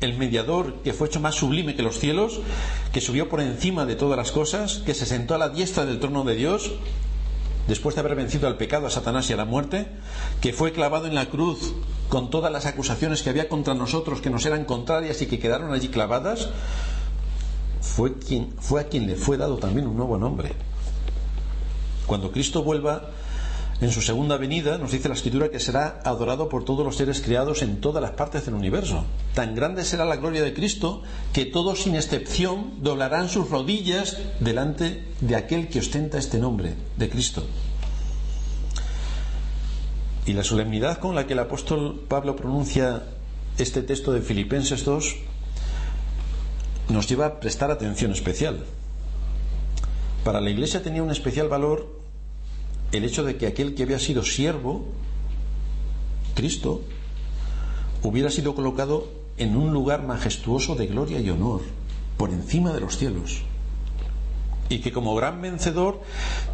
[0.00, 2.40] El mediador que fue hecho más sublime que los cielos,
[2.92, 6.00] que subió por encima de todas las cosas, que se sentó a la diestra del
[6.00, 6.72] trono de Dios,
[7.68, 9.86] después de haber vencido al pecado, a Satanás y a la muerte,
[10.40, 11.74] que fue clavado en la cruz
[12.08, 15.72] con todas las acusaciones que había contra nosotros, que nos eran contrarias y que quedaron
[15.72, 16.50] allí clavadas,
[17.80, 18.10] fue,
[18.80, 20.52] a quien le fue dado también un nuevo nombre.
[22.06, 23.10] Cuando Cristo vuelva
[23.80, 27.20] en su segunda venida, nos dice la Escritura que será adorado por todos los seres
[27.20, 29.04] creados en todas las partes del universo.
[29.34, 31.02] Tan grande será la gloria de Cristo
[31.34, 37.10] que todos sin excepción doblarán sus rodillas delante de aquel que ostenta este nombre, de
[37.10, 37.44] Cristo.
[40.24, 43.02] Y la solemnidad con la que el apóstol Pablo pronuncia
[43.58, 45.16] este texto de Filipenses 2
[46.88, 48.64] nos lleva a prestar atención especial.
[50.24, 51.95] Para la Iglesia tenía un especial valor
[52.92, 54.84] el hecho de que aquel que había sido siervo,
[56.34, 56.82] Cristo,
[58.02, 59.08] hubiera sido colocado
[59.38, 61.62] en un lugar majestuoso de gloria y honor,
[62.16, 63.42] por encima de los cielos,
[64.68, 66.00] y que como gran vencedor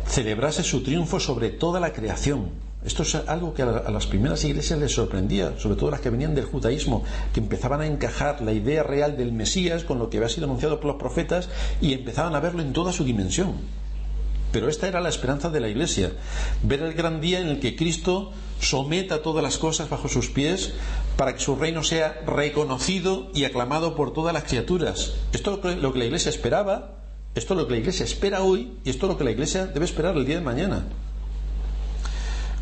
[0.06, 2.50] celebrase su triunfo sobre toda la creación.
[2.84, 6.34] Esto es algo que a las primeras iglesias les sorprendía, sobre todo las que venían
[6.34, 10.28] del judaísmo, que empezaban a encajar la idea real del Mesías con lo que había
[10.28, 11.48] sido anunciado por los profetas
[11.80, 13.81] y empezaban a verlo en toda su dimensión.
[14.52, 16.12] Pero esta era la esperanza de la Iglesia,
[16.62, 20.74] ver el gran día en el que Cristo someta todas las cosas bajo sus pies
[21.16, 25.14] para que su reino sea reconocido y aclamado por todas las criaturas.
[25.32, 26.98] Esto es lo que la Iglesia esperaba,
[27.34, 29.66] esto es lo que la Iglesia espera hoy y esto es lo que la Iglesia
[29.66, 30.84] debe esperar el día de mañana.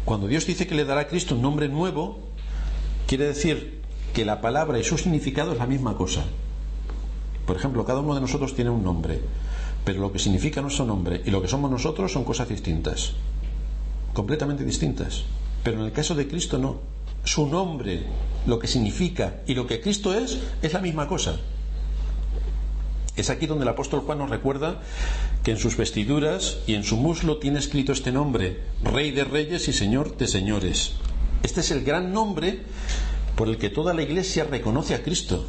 [0.04, 2.20] Cuando Dios dice que le dará a Cristo un nombre nuevo,
[3.06, 3.80] quiere decir
[4.14, 6.24] que la palabra y su significado es la misma cosa.
[7.46, 9.20] Por ejemplo, cada uno de nosotros tiene un nombre.
[9.84, 13.14] Pero lo que significa nuestro nombre y lo que somos nosotros son cosas distintas,
[14.12, 15.24] completamente distintas.
[15.62, 16.80] Pero en el caso de Cristo no.
[17.24, 18.04] Su nombre,
[18.46, 21.38] lo que significa y lo que Cristo es, es la misma cosa.
[23.16, 24.80] Es aquí donde el apóstol Juan nos recuerda
[25.42, 29.68] que en sus vestiduras y en su muslo tiene escrito este nombre, Rey de Reyes
[29.68, 30.94] y Señor de Señores.
[31.42, 32.60] Este es el gran nombre
[33.36, 35.46] por el que toda la iglesia reconoce a Cristo.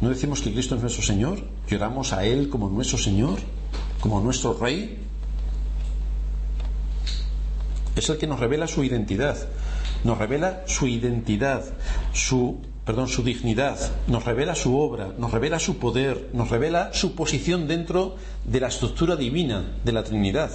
[0.00, 1.40] ¿No decimos que Cristo es nuestro Señor?
[1.68, 3.40] ¿Lloramos a Él como nuestro Señor?
[4.00, 4.98] ¿Como nuestro Rey?
[7.96, 9.36] Es el que nos revela su identidad.
[10.04, 11.64] Nos revela su identidad,
[12.12, 13.76] su, perdón, su dignidad,
[14.06, 18.68] nos revela su obra, nos revela su poder, nos revela su posición dentro de la
[18.68, 20.52] estructura divina de la Trinidad.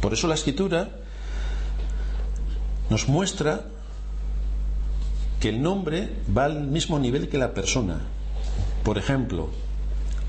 [0.00, 0.90] Por eso la Escritura
[2.90, 3.62] nos muestra
[5.40, 8.13] que el nombre va al mismo nivel que la persona.
[8.84, 9.48] Por ejemplo,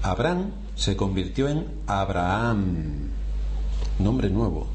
[0.02, 3.10] Abraham se convirtió en Abraham,
[4.00, 4.68] nombre nuevo.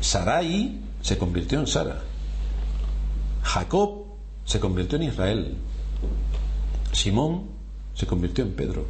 [0.00, 2.02] Sarai se convirtió en Sara.
[3.42, 4.04] Jacob
[4.44, 5.56] se convirtió en Israel.
[6.92, 7.46] Simón
[7.94, 8.86] se convirtió en Pedro.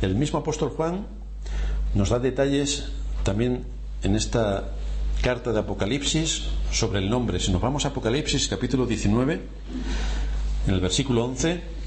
[0.00, 1.06] El mismo apóstol Juan
[1.94, 2.86] nos da detalles
[3.22, 3.64] también
[4.02, 4.72] en esta
[5.22, 7.38] carta de Apocalipsis sobre el nombre.
[7.38, 9.40] Si nos vamos a Apocalipsis capítulo 19,
[10.66, 11.81] en el versículo 11,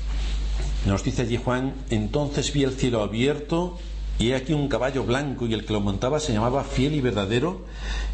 [0.85, 3.77] nos dice allí Juan, entonces vi el cielo abierto
[4.19, 7.01] y he aquí un caballo blanco y el que lo montaba se llamaba fiel y
[7.01, 7.65] verdadero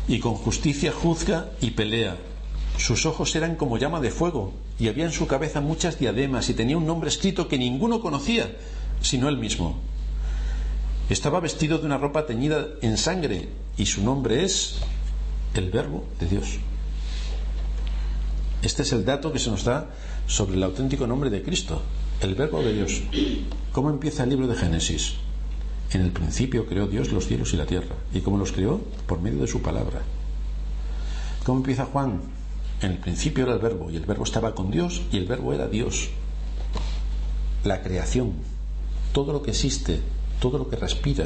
[0.08, 2.18] y con justicia juzga y pelea.
[2.78, 6.54] Sus ojos eran como llama de fuego y había en su cabeza muchas diademas y
[6.54, 8.56] tenía un nombre escrito que ninguno conocía,
[9.02, 9.78] sino él mismo.
[11.10, 14.78] Estaba vestido de una ropa teñida en sangre y su nombre es
[15.54, 16.60] el Verbo de Dios.
[18.62, 19.90] Este es el dato que se nos da
[20.28, 21.82] sobre el auténtico nombre de Cristo,
[22.22, 23.02] el verbo de Dios.
[23.72, 25.16] ¿Cómo empieza el libro de Génesis?
[25.92, 27.96] En el principio creó Dios los cielos y la tierra.
[28.14, 28.82] ¿Y cómo los creó?
[29.08, 30.02] Por medio de su palabra.
[31.44, 32.22] ¿Cómo empieza Juan?
[32.82, 35.54] En el principio era el verbo y el verbo estaba con Dios y el verbo
[35.54, 36.10] era Dios.
[37.64, 38.34] La creación.
[39.12, 40.00] todo lo que existe,
[40.40, 41.26] todo lo que respira.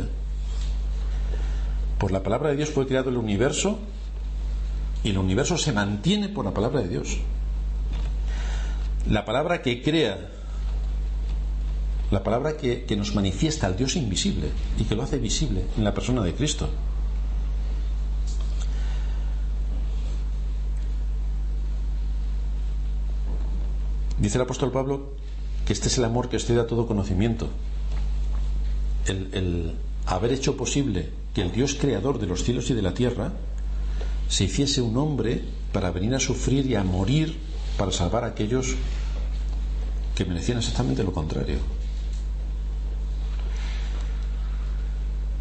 [1.99, 3.77] Por la palabra de Dios fue creado el universo
[5.03, 7.17] y el universo se mantiene por la palabra de Dios.
[9.07, 10.31] La palabra que crea,
[12.11, 15.93] la palabra que, nos manifiesta al Dios invisible y que lo hace visible en la
[15.93, 16.69] persona de Cristo.
[24.19, 25.13] Dice el apóstol Pablo
[25.65, 27.49] que este es el amor que usted da todo conocimiento.
[29.07, 29.75] El,
[30.05, 33.33] haber hecho posible que el Dios creador de los cielos y de la tierra
[34.29, 35.43] se hiciese un hombre
[35.73, 37.35] para venir a sufrir y a morir
[37.77, 38.75] para salvar a aquellos
[40.13, 41.57] que merecían exactamente lo contrario.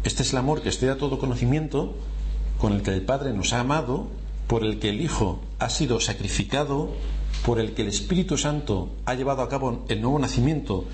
[0.05, 1.95] Este es el amor que esté a todo conocimiento,
[2.59, 4.05] con el que el Padre nos ha amado,
[4.45, 6.91] por el que el Hijo ha sido sacrificado
[7.43, 10.85] por el que el Espíritu Santo ha llevado a cabo el nuevo nacimiento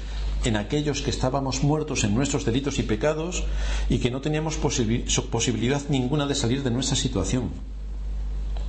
[0.45, 3.43] en aquellos que estábamos muertos en nuestros delitos y pecados
[3.89, 7.49] y que no teníamos posibilidad ninguna de salir de nuestra situación.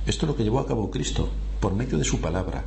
[0.05, 1.29] Esto es lo que llevó a cabo Cristo
[1.61, 2.65] por medio de su palabra.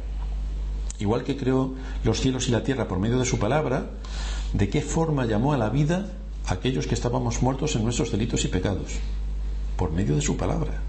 [0.98, 1.74] Igual que creó
[2.04, 3.90] los cielos y la tierra por medio de su palabra,
[4.54, 6.10] ¿de qué forma llamó a la vida
[6.46, 8.92] aquellos que estábamos muertos en nuestros delitos y pecados?
[9.76, 10.80] Por medio de su palabra.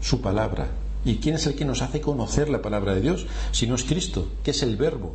[0.00, 0.70] Su palabra,
[1.04, 3.26] ¿Y quién es el que nos hace conocer la palabra de Dios?
[3.52, 5.14] Si no es Cristo, que es el verbo.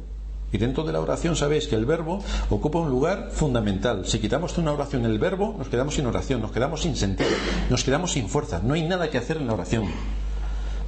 [0.51, 4.05] Y dentro de la oración sabéis que el verbo ocupa un lugar fundamental.
[4.07, 7.29] Si quitamos de una oración el verbo, nos quedamos sin oración, nos quedamos sin sentido,
[7.69, 8.61] nos quedamos sin fuerza.
[8.63, 9.85] No hay nada que hacer en la oración.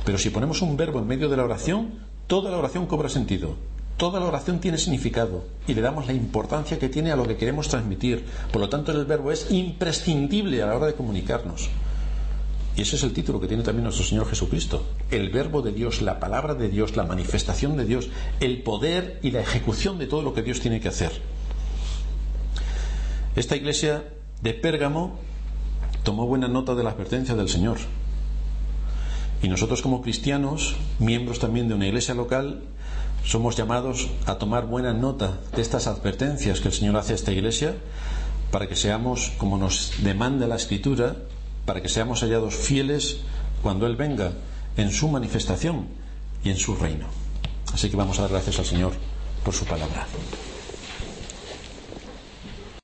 [0.05, 3.55] Pero si ponemos un verbo en medio de la oración, toda la oración cobra sentido.
[3.97, 7.35] Toda la oración tiene significado y le damos la importancia que tiene a lo que
[7.35, 8.25] queremos transmitir.
[8.51, 11.69] Por lo tanto, el verbo es imprescindible a la hora de comunicarnos.
[12.75, 14.85] Y ese es el título que tiene también nuestro Señor Jesucristo.
[15.09, 19.31] El verbo de Dios, la palabra de Dios, la manifestación de Dios, el poder y
[19.31, 21.11] la ejecución de todo lo que Dios tiene que hacer.
[23.35, 24.03] Esta iglesia
[24.43, 25.17] de Pérgamo
[26.03, 27.77] tomó buena nota de la advertencia del Señor.
[29.41, 32.61] Y nosotros como cristianos, miembros también de una iglesia local,
[33.27, 37.33] somos llamados a tomar buena nota de estas advertencias que el Señor hace a esta
[37.33, 37.75] iglesia
[38.51, 41.17] para que seamos, como nos demanda la Escritura,
[41.65, 43.17] para que seamos hallados fieles
[43.61, 44.31] cuando Él venga
[44.77, 45.87] en su manifestación
[46.41, 47.07] y en su reino.
[47.73, 48.93] Así que vamos a dar gracias al Señor
[49.43, 50.07] por su palabra.